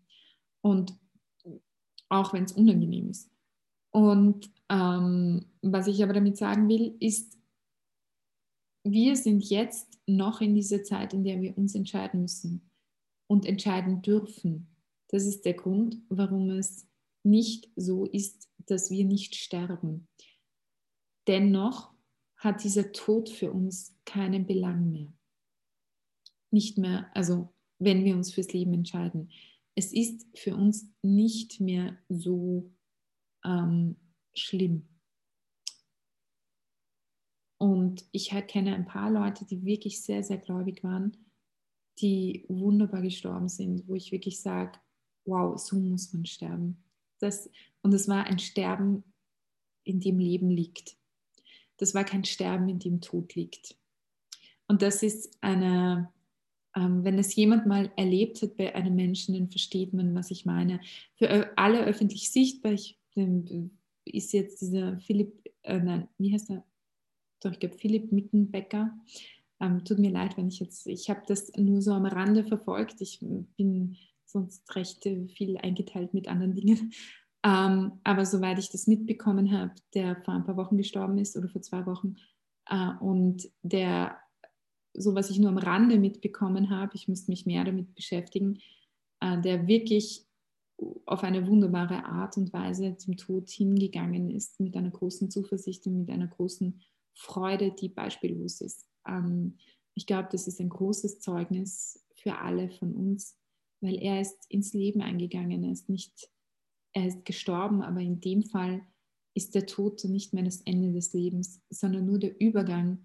[0.60, 0.94] Und
[2.08, 3.30] auch wenn es unangenehm ist.
[3.90, 7.38] Und ähm, was ich aber damit sagen will, ist,
[8.84, 12.70] wir sind jetzt noch in dieser Zeit, in der wir uns entscheiden müssen
[13.26, 14.68] und entscheiden dürfen.
[15.08, 16.86] Das ist der Grund, warum es
[17.24, 20.08] nicht so ist, dass wir nicht sterben.
[21.28, 21.92] Dennoch
[22.36, 25.12] hat dieser Tod für uns keinen Belang mehr.
[26.50, 29.30] Nicht mehr, also wenn wir uns fürs Leben entscheiden.
[29.74, 32.72] Es ist für uns nicht mehr so
[33.44, 33.96] ähm,
[34.34, 34.88] schlimm.
[37.58, 41.16] Und ich kenne ein paar Leute, die wirklich sehr, sehr gläubig waren,
[42.00, 44.78] die wunderbar gestorben sind, wo ich wirklich sage,
[45.24, 46.82] wow, so muss man sterben.
[47.18, 47.50] Das,
[47.82, 49.04] und es war ein Sterben,
[49.84, 50.97] in dem Leben liegt.
[51.78, 53.76] Das war kein Sterben, in dem Tod liegt.
[54.66, 56.12] Und das ist eine,
[56.76, 60.44] ähm, wenn es jemand mal erlebt hat bei einem Menschen, dann versteht man, was ich
[60.44, 60.80] meine.
[61.16, 62.98] Für alle öffentlich sichtbar ich,
[64.04, 66.64] ist jetzt dieser Philipp, äh, nein, wie heißt er?
[67.40, 68.96] Doch, ich glaube, Philipp Mickenbecker.
[69.60, 73.00] Ähm, tut mir leid, wenn ich jetzt, ich habe das nur so am Rande verfolgt.
[73.00, 76.92] Ich bin sonst recht viel eingeteilt mit anderen Dingen.
[77.44, 81.48] Ähm, aber soweit ich das mitbekommen habe, der vor ein paar Wochen gestorben ist oder
[81.48, 82.16] vor zwei Wochen
[82.66, 84.18] äh, und der,
[84.94, 88.60] so was ich nur am Rande mitbekommen habe, ich müsste mich mehr damit beschäftigen,
[89.20, 90.26] äh, der wirklich
[91.06, 95.98] auf eine wunderbare Art und Weise zum Tod hingegangen ist, mit einer großen Zuversicht und
[95.98, 96.80] mit einer großen
[97.14, 98.86] Freude, die beispiellos ist.
[99.06, 99.58] Ähm,
[99.94, 103.36] ich glaube, das ist ein großes Zeugnis für alle von uns,
[103.80, 106.30] weil er ist ins Leben eingegangen, er ist nicht
[106.92, 108.82] er ist gestorben, aber in dem Fall
[109.34, 112.98] ist der Tod nicht mehr das Ende des Lebens, sondern nur der Übergang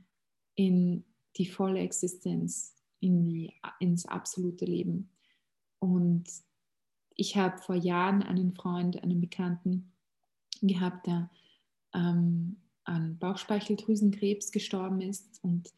[0.55, 1.03] in
[1.38, 5.09] die volle Existenz, in die, ins absolute Leben.
[5.79, 6.23] Und
[7.15, 9.91] ich habe vor Jahren einen Freund, einen Bekannten
[10.61, 11.29] gehabt, der
[11.93, 15.69] ähm, an Bauchspeicheldrüsenkrebs gestorben ist und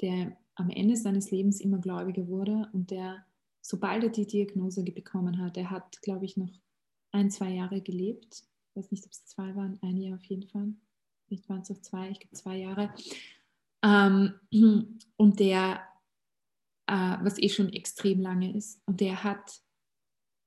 [0.00, 3.24] der am Ende seines Lebens immer gläubiger wurde und der,
[3.60, 6.50] sobald er die Diagnose bekommen hat, er hat, glaube ich, noch
[7.12, 8.44] ein, zwei Jahre gelebt.
[8.70, 10.72] Ich weiß nicht, ob es zwei waren, ein Jahr auf jeden Fall.
[11.28, 12.92] Nicht waren es auch zwei, ich glaube zwei Jahre.
[13.82, 14.34] Ähm,
[15.16, 15.82] und der,
[16.86, 19.60] äh, was eh schon extrem lange ist, und der hat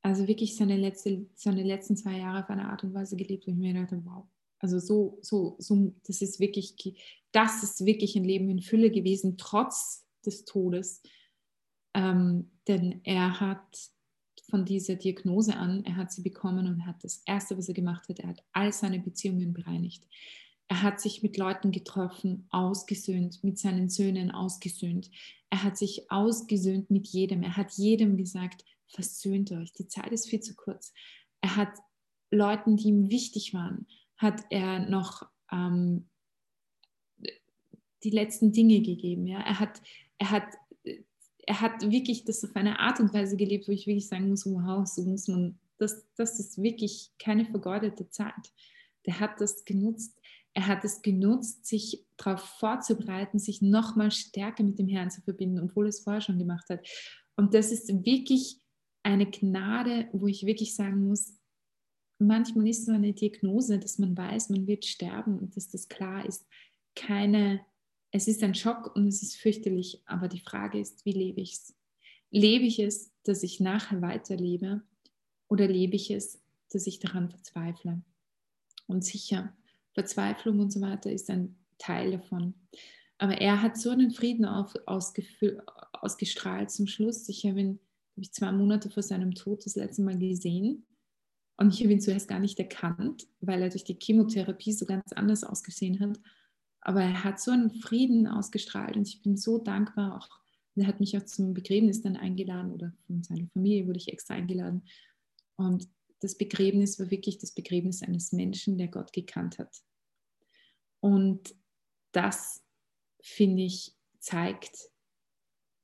[0.04, 3.52] also wirklich seine, letzte, seine letzten zwei Jahre auf eine Art und Weise gelebt, wo
[3.52, 4.26] ich mir dachte, wow,
[4.60, 6.76] also so, so, so, das ist wirklich,
[7.32, 11.02] das ist wirklich ein Leben in Fülle gewesen, trotz des Todes.
[11.94, 13.92] Ähm, denn er hat
[14.52, 18.08] von dieser Diagnose an, er hat sie bekommen und hat das Erste, was er gemacht
[18.10, 20.06] hat, er hat all seine Beziehungen bereinigt.
[20.68, 25.10] Er hat sich mit Leuten getroffen, ausgesöhnt, mit seinen Söhnen ausgesöhnt.
[25.50, 27.44] Er hat sich ausgesöhnt mit jedem.
[27.44, 30.94] Er hat jedem gesagt, versöhnt euch, die Zeit ist viel zu kurz.
[31.42, 31.74] Er hat
[32.30, 33.88] Leuten, die ihm wichtig waren,
[34.18, 36.08] hat er noch ähm,
[38.04, 39.28] die letzten Dinge gegeben.
[39.28, 39.40] Ja?
[39.40, 39.82] Er, hat,
[40.18, 40.46] er hat
[41.52, 44.46] er hat wirklich das auf eine Art und Weise gelebt, wo ich wirklich sagen muss,
[44.46, 48.54] wow, so muss man, das, das ist wirklich keine vergeudete Zeit.
[49.06, 50.18] Der hat das genutzt.
[50.54, 55.60] Er hat es genutzt, sich darauf vorzubereiten, sich nochmal stärker mit dem Herrn zu verbinden,
[55.60, 56.88] obwohl er es vorher schon gemacht hat.
[57.36, 58.62] Und das ist wirklich
[59.04, 61.38] eine Gnade, wo ich wirklich sagen muss,
[62.18, 66.26] manchmal ist so eine Diagnose, dass man weiß, man wird sterben und dass das klar
[66.26, 66.48] ist,
[66.96, 67.60] keine
[68.12, 71.54] es ist ein Schock und es ist fürchterlich, aber die Frage ist, wie lebe ich
[71.54, 71.76] es?
[72.30, 74.82] Lebe ich es, dass ich nachher weiterlebe
[75.48, 78.02] oder lebe ich es, dass ich daran verzweifle?
[78.88, 79.54] Und sicher,
[79.94, 82.54] Verzweiflung und so weiter ist ein Teil davon.
[83.18, 87.30] Aber er hat so einen Frieden auf, ausgestrahlt zum Schluss.
[87.30, 87.80] Ich habe ihn
[88.16, 90.86] hab ich zwei Monate vor seinem Tod das letzte Mal gesehen.
[91.58, 95.14] Und ich habe ihn zuerst gar nicht erkannt, weil er durch die Chemotherapie so ganz
[95.14, 96.20] anders ausgesehen hat.
[96.82, 100.18] Aber er hat so einen Frieden ausgestrahlt und ich bin so dankbar.
[100.18, 100.30] Auch,
[100.76, 104.34] er hat mich auch zum Begräbnis dann eingeladen oder von seiner Familie wurde ich extra
[104.34, 104.84] eingeladen.
[105.56, 105.88] Und
[106.20, 109.76] das Begräbnis war wirklich das Begräbnis eines Menschen, der Gott gekannt hat.
[111.00, 111.56] Und
[112.12, 112.64] das,
[113.22, 114.92] finde ich, zeigt,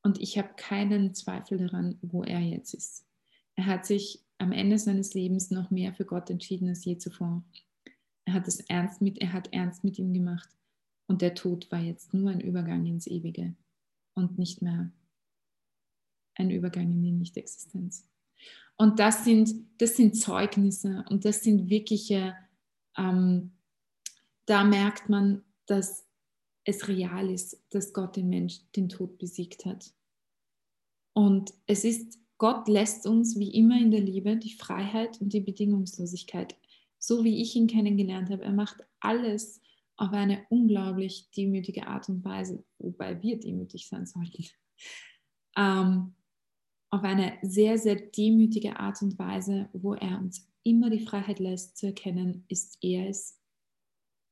[0.04, 3.06] und ich habe keinen Zweifel daran, wo er jetzt ist.
[3.56, 7.44] Er hat sich am Ende seines Lebens noch mehr für Gott entschieden als je zuvor.
[8.26, 10.57] Er hat es ernst mit, er hat ernst mit ihm gemacht.
[11.08, 13.56] Und der Tod war jetzt nur ein Übergang ins Ewige
[14.14, 14.92] und nicht mehr
[16.36, 18.08] ein Übergang in die Nichtexistenz.
[18.76, 22.36] Und das sind, das sind Zeugnisse und das sind wirkliche,
[22.96, 23.52] ähm,
[24.46, 26.06] da merkt man, dass
[26.64, 29.94] es real ist, dass Gott den Mensch den Tod besiegt hat.
[31.14, 35.40] Und es ist, Gott lässt uns wie immer in der Liebe die Freiheit und die
[35.40, 36.56] Bedingungslosigkeit,
[37.00, 38.44] so wie ich ihn kennengelernt habe.
[38.44, 39.62] Er macht alles
[39.98, 44.46] auf eine unglaublich demütige Art und Weise, wobei wir demütig sein sollten.
[45.60, 46.14] Ähm,
[46.92, 51.78] auf eine sehr, sehr demütige Art und Weise, wo er uns immer die Freiheit lässt
[51.78, 53.42] zu erkennen, ist er es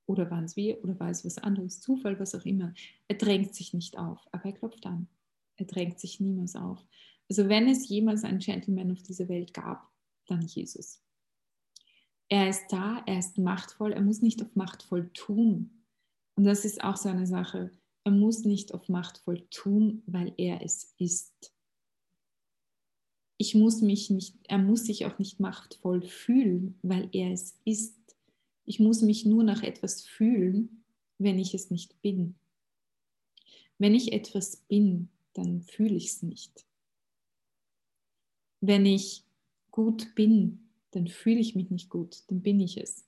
[0.07, 2.73] oder waren es wir oder war es was anderes, Zufall, was auch immer.
[3.07, 5.07] Er drängt sich nicht auf, aber er klopft an.
[5.57, 6.85] Er drängt sich niemals auf.
[7.29, 9.89] Also wenn es jemals einen Gentleman auf dieser Welt gab,
[10.27, 11.01] dann Jesus.
[12.29, 15.83] Er ist da, er ist machtvoll, er muss nicht auf machtvoll tun.
[16.35, 17.71] Und das ist auch so eine Sache.
[18.03, 21.55] Er muss nicht auf machtvoll tun, weil er es ist
[23.37, 27.95] ich muss mich nicht, er muss sich auch nicht machtvoll fühlen, weil er es ist.
[28.65, 30.83] Ich muss mich nur nach etwas fühlen,
[31.17, 32.35] wenn ich es nicht bin.
[33.77, 36.65] Wenn ich etwas bin, dann fühle ich es nicht.
[38.61, 39.23] Wenn ich
[39.69, 40.64] gut bin,
[40.95, 43.05] dann fühle ich mich nicht gut, dann bin ich es.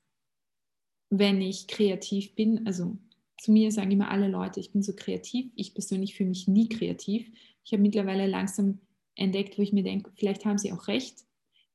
[1.09, 2.97] Wenn ich kreativ bin, also
[3.39, 6.67] zu mir sagen immer alle Leute, ich bin so kreativ, ich persönlich fühle mich nie
[6.67, 7.31] kreativ.
[7.63, 8.79] Ich habe mittlerweile langsam
[9.15, 11.25] entdeckt, wo ich mir denke, vielleicht haben sie auch recht.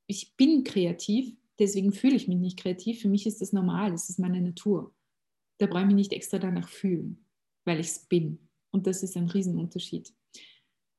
[0.07, 3.01] Ich bin kreativ, deswegen fühle ich mich nicht kreativ.
[3.01, 4.93] Für mich ist das normal, das ist meine Natur.
[5.59, 7.25] Da brauche ich mich nicht extra danach fühlen,
[7.65, 8.49] weil ich es bin.
[8.71, 10.13] Und das ist ein Riesenunterschied.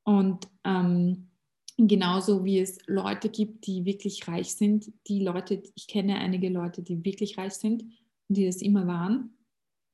[0.05, 1.31] Und ähm,
[1.77, 6.83] genauso wie es Leute gibt, die wirklich reich sind, die Leute, ich kenne einige Leute,
[6.83, 7.83] die wirklich reich sind
[8.29, 9.37] und die das immer waren,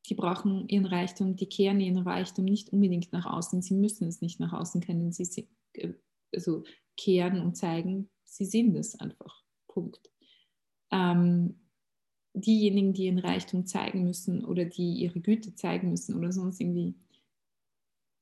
[0.09, 4.21] die brauchen ihren Reichtum, die kehren ihren Reichtum nicht unbedingt nach außen, sie müssen es
[4.21, 5.95] nicht nach außen kennen, sie äh,
[6.35, 6.65] also
[6.97, 9.43] kehren und zeigen, sie sind es einfach.
[9.69, 10.11] Punkt.
[10.91, 11.61] Ähm,
[12.35, 16.95] diejenigen, die ihren Reichtum zeigen müssen oder die ihre Güte zeigen müssen oder sonst irgendwie,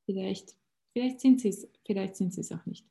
[0.05, 0.55] vielleicht,
[0.93, 2.87] vielleicht sind sie es, vielleicht sind sie es auch nicht.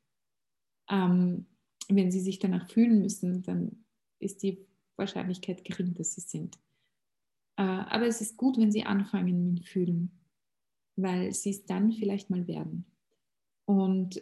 [0.89, 1.45] Ähm,
[1.89, 3.85] wenn sie sich danach fühlen müssen, dann
[4.19, 4.65] ist die
[4.97, 6.57] Wahrscheinlichkeit gering, dass sie sind.
[7.57, 10.11] Äh, aber es ist gut, wenn sie anfangen mit Fühlen,
[10.95, 12.85] weil sie es dann vielleicht mal werden.
[13.65, 14.21] Und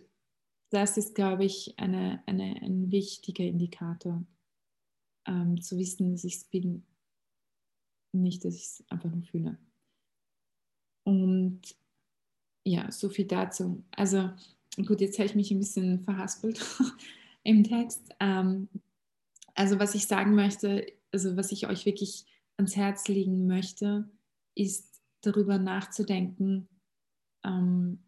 [0.72, 4.26] das ist, glaube ich, eine, eine, ein wichtiger Indikator,
[5.28, 6.86] ähm, zu wissen, dass ich es bin,
[8.11, 9.57] nicht, dass ich es einfach nur fühle.
[11.03, 11.61] Und
[12.63, 13.84] ja, so viel dazu.
[13.91, 14.32] Also
[14.84, 16.63] gut, jetzt habe ich mich ein bisschen verhaspelt
[17.43, 18.13] im Text.
[18.19, 18.67] Ähm,
[19.53, 22.26] also was ich sagen möchte, also was ich euch wirklich
[22.57, 24.09] ans Herz legen möchte,
[24.55, 26.67] ist darüber nachzudenken,
[27.43, 28.03] ähm,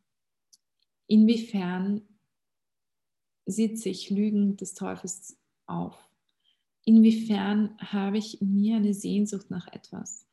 [1.07, 2.01] inwiefern
[3.45, 5.37] sitze ich Lügen des Teufels
[5.67, 5.95] auf?
[6.85, 10.25] Inwiefern habe ich in mir eine Sehnsucht nach etwas?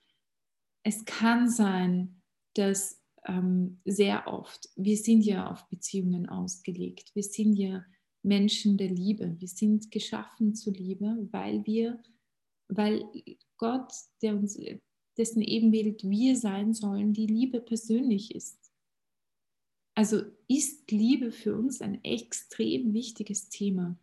[0.83, 2.21] Es kann sein,
[2.55, 7.85] dass ähm, sehr oft, wir sind ja auf Beziehungen ausgelegt, wir sind ja
[8.23, 12.03] Menschen der Liebe, wir sind geschaffen zur Liebe, weil wir,
[12.69, 13.05] weil
[13.57, 14.59] Gott, der uns,
[15.17, 18.73] dessen Ebenbild wir sein sollen, die Liebe persönlich ist.
[19.95, 23.97] Also ist Liebe für uns ein extrem wichtiges Thema.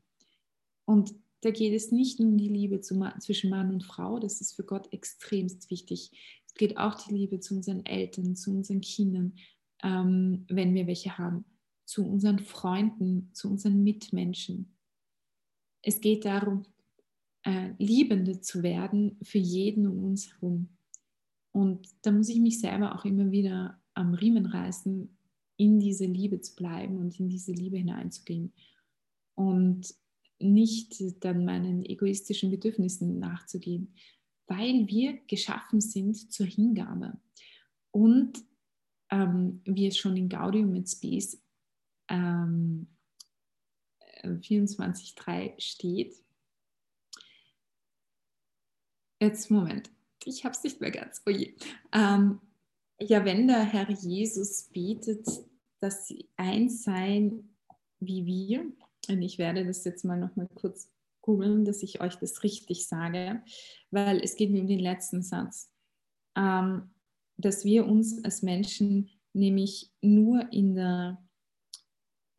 [0.86, 4.54] Und da geht es nicht nur um die Liebe zwischen Mann und Frau, das ist
[4.54, 6.12] für Gott extremst wichtig.
[6.52, 9.34] Es geht auch die Liebe zu unseren Eltern, zu unseren Kindern,
[9.84, 11.46] ähm, wenn wir welche haben,
[11.86, 14.76] zu unseren Freunden, zu unseren Mitmenschen.
[15.82, 16.64] Es geht darum,
[17.44, 20.70] äh, Liebende zu werden für jeden um uns herum.
[21.54, 25.10] Und da muss ich mich selber auch immer wieder am Riemen reißen,
[25.58, 28.54] in diese Liebe zu bleiben und in diese Liebe hineinzugehen
[29.36, 29.94] und
[30.40, 33.94] nicht dann meinen egoistischen Bedürfnissen nachzugehen,
[34.52, 37.18] weil wir geschaffen sind zur Hingabe.
[37.92, 38.44] Und
[39.10, 41.42] ähm, wie es schon in Gaudium et Spes
[42.10, 42.88] ähm,
[44.24, 46.16] 24.3 steht,
[49.22, 49.90] jetzt Moment,
[50.26, 51.22] ich habe es nicht mehr ganz.
[51.26, 51.32] Oh
[51.94, 52.42] ähm,
[53.00, 55.28] ja, wenn der Herr Jesus betet,
[55.80, 57.56] dass sie eins seien
[58.02, 58.66] wie wir,
[59.08, 60.92] und ich werde das jetzt mal noch mal kurz
[61.22, 63.44] googeln, dass ich euch das richtig sage,
[63.92, 65.72] weil es geht mir um den letzten Satz,
[66.36, 66.92] ähm,
[67.38, 71.24] dass wir uns als Menschen nämlich nur in der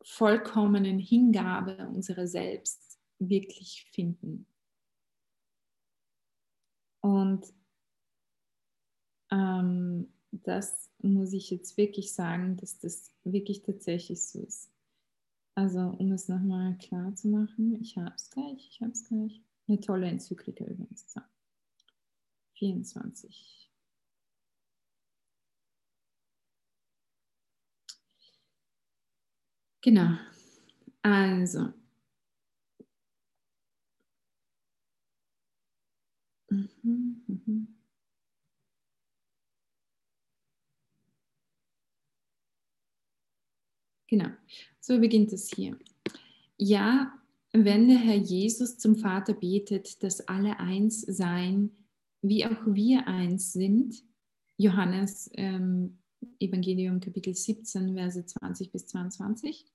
[0.03, 4.47] vollkommenen Hingabe unserer selbst wirklich finden.
[7.01, 7.53] Und
[9.31, 14.72] ähm, das muss ich jetzt wirklich sagen, dass das wirklich tatsächlich so ist.
[15.55, 19.41] Also um es nochmal klar zu machen, ich habe es gleich, ich habe es gleich.
[19.67, 21.05] Eine tolle Enzyklika übrigens.
[21.11, 21.21] So.
[22.57, 23.69] 24.
[29.83, 30.17] Genau.
[31.03, 31.73] Also.
[44.07, 44.29] Genau,
[44.83, 45.77] so beginnt es hier.
[46.57, 47.13] Ja,
[47.53, 51.71] wenn der Herr Jesus zum Vater betet, dass alle eins seien,
[52.21, 54.03] wie auch wir eins sind,
[54.57, 55.99] Johannes ähm,
[56.39, 59.65] Evangelium Kapitel 17, Verse 20 bis 22,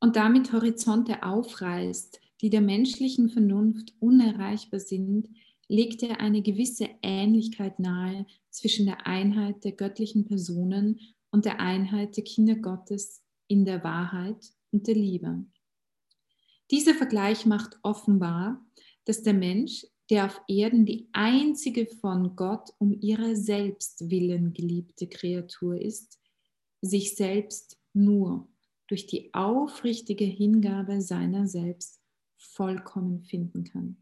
[0.00, 5.28] und damit Horizonte aufreißt, die der menschlichen Vernunft unerreichbar sind,
[5.68, 11.00] legt er eine gewisse Ähnlichkeit nahe zwischen der Einheit der göttlichen Personen
[11.30, 13.21] und der Einheit der Kinder Gottes
[13.52, 15.44] in der Wahrheit und der Liebe.
[16.70, 18.64] Dieser Vergleich macht offenbar,
[19.04, 25.06] dass der Mensch, der auf Erden die einzige von Gott um ihrer selbst willen geliebte
[25.06, 26.18] Kreatur ist,
[26.80, 28.48] sich selbst nur
[28.86, 32.00] durch die aufrichtige Hingabe seiner selbst
[32.38, 33.98] vollkommen finden kann.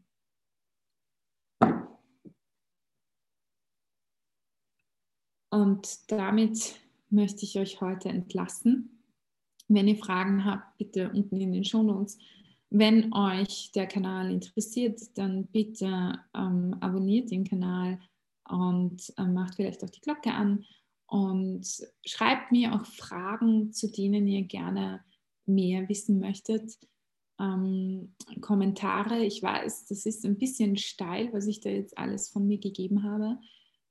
[5.49, 6.79] Und damit
[7.09, 9.00] möchte ich euch heute entlassen.
[9.73, 12.17] Wenn ihr Fragen habt, bitte unten in den Show Notes.
[12.69, 17.99] Wenn euch der Kanal interessiert, dann bitte ähm, abonniert den Kanal
[18.49, 20.65] und ähm, macht vielleicht auch die Glocke an
[21.07, 21.65] und
[22.05, 25.03] schreibt mir auch Fragen, zu denen ihr gerne
[25.45, 26.77] mehr wissen möchtet.
[27.39, 29.23] Ähm, Kommentare.
[29.23, 33.03] Ich weiß, das ist ein bisschen steil, was ich da jetzt alles von mir gegeben
[33.03, 33.37] habe,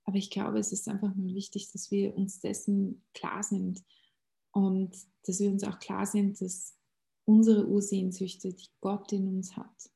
[0.04, 3.82] aber ich glaube, es ist einfach nur wichtig, dass wir uns dessen klar sind
[4.52, 4.94] und
[5.26, 6.76] dass wir uns auch klar sind, dass
[7.24, 9.90] unsere Ursehnsüchte, die Gott in uns hat,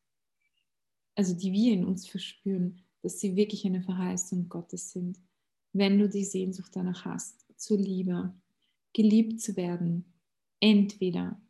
[1.14, 5.20] also die wir in uns verspüren, dass sie wirklich eine Verheißung Gottes sind.
[5.72, 8.34] Wenn du die Sehnsucht danach hast, zur Liebe,
[8.92, 10.04] geliebt zu werden,
[10.60, 11.40] entweder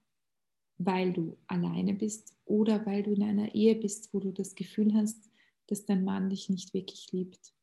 [0.78, 4.94] weil du alleine bist oder weil du in einer Ehe bist, wo du das Gefühl
[4.94, 5.30] hast,
[5.66, 7.54] dass dein Mann dich nicht wirklich liebt.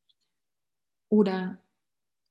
[1.10, 1.62] Oder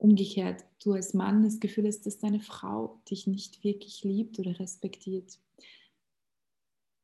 [0.00, 4.58] umgekehrt du als Mann das Gefühl hast, dass deine Frau dich nicht wirklich liebt oder
[4.58, 5.38] respektiert.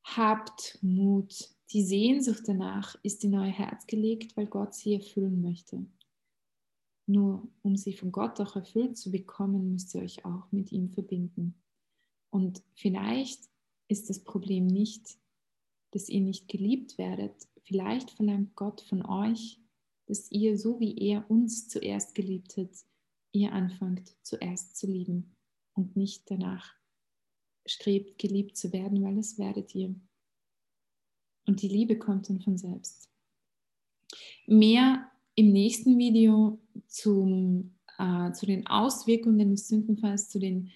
[0.02, 1.50] Habt Mut.
[1.72, 5.84] Die Sehnsucht danach ist in euer Herz gelegt, weil Gott sie erfüllen möchte.
[7.06, 10.88] Nur um sie von Gott auch erfüllt zu bekommen, müsst ihr euch auch mit ihm
[10.90, 11.54] verbinden.
[12.30, 13.42] Und vielleicht
[13.88, 15.18] ist das Problem nicht,
[15.90, 17.34] dass ihr nicht geliebt werdet.
[17.64, 19.60] Vielleicht verlangt Gott von euch,
[20.06, 22.70] dass ihr, so wie er uns zuerst geliebt hat,
[23.32, 25.36] ihr anfangt zuerst zu lieben
[25.74, 26.74] und nicht danach
[27.66, 29.94] strebt, geliebt zu werden, weil das werdet ihr.
[31.46, 33.08] Und die Liebe kommt dann von selbst.
[34.46, 40.70] Mehr im nächsten Video zum, äh, zu den Auswirkungen des Sündenfalls, zu, den,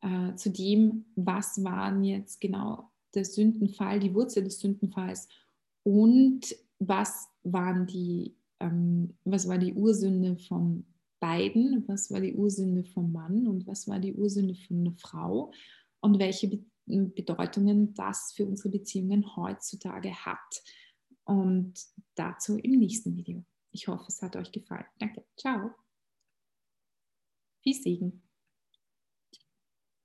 [0.00, 5.28] äh, zu dem, was waren jetzt genau der Sündenfall, die Wurzel des Sündenfalls
[5.82, 10.86] und was waren die ähm, was war die Ursünde von
[11.20, 15.52] beiden, was war die Ursünde vom Mann und was war die Ursünde von einer Frau
[16.00, 20.62] und welche Be Bedeutungen das für unsere Beziehungen heutzutage hat.
[21.22, 21.74] Und
[22.16, 23.44] dazu im nächsten Video.
[23.70, 24.86] Ich hoffe, es hat euch gefallen.
[24.98, 25.24] Danke.
[25.36, 25.70] Ciao.
[27.62, 28.29] Viel Segen.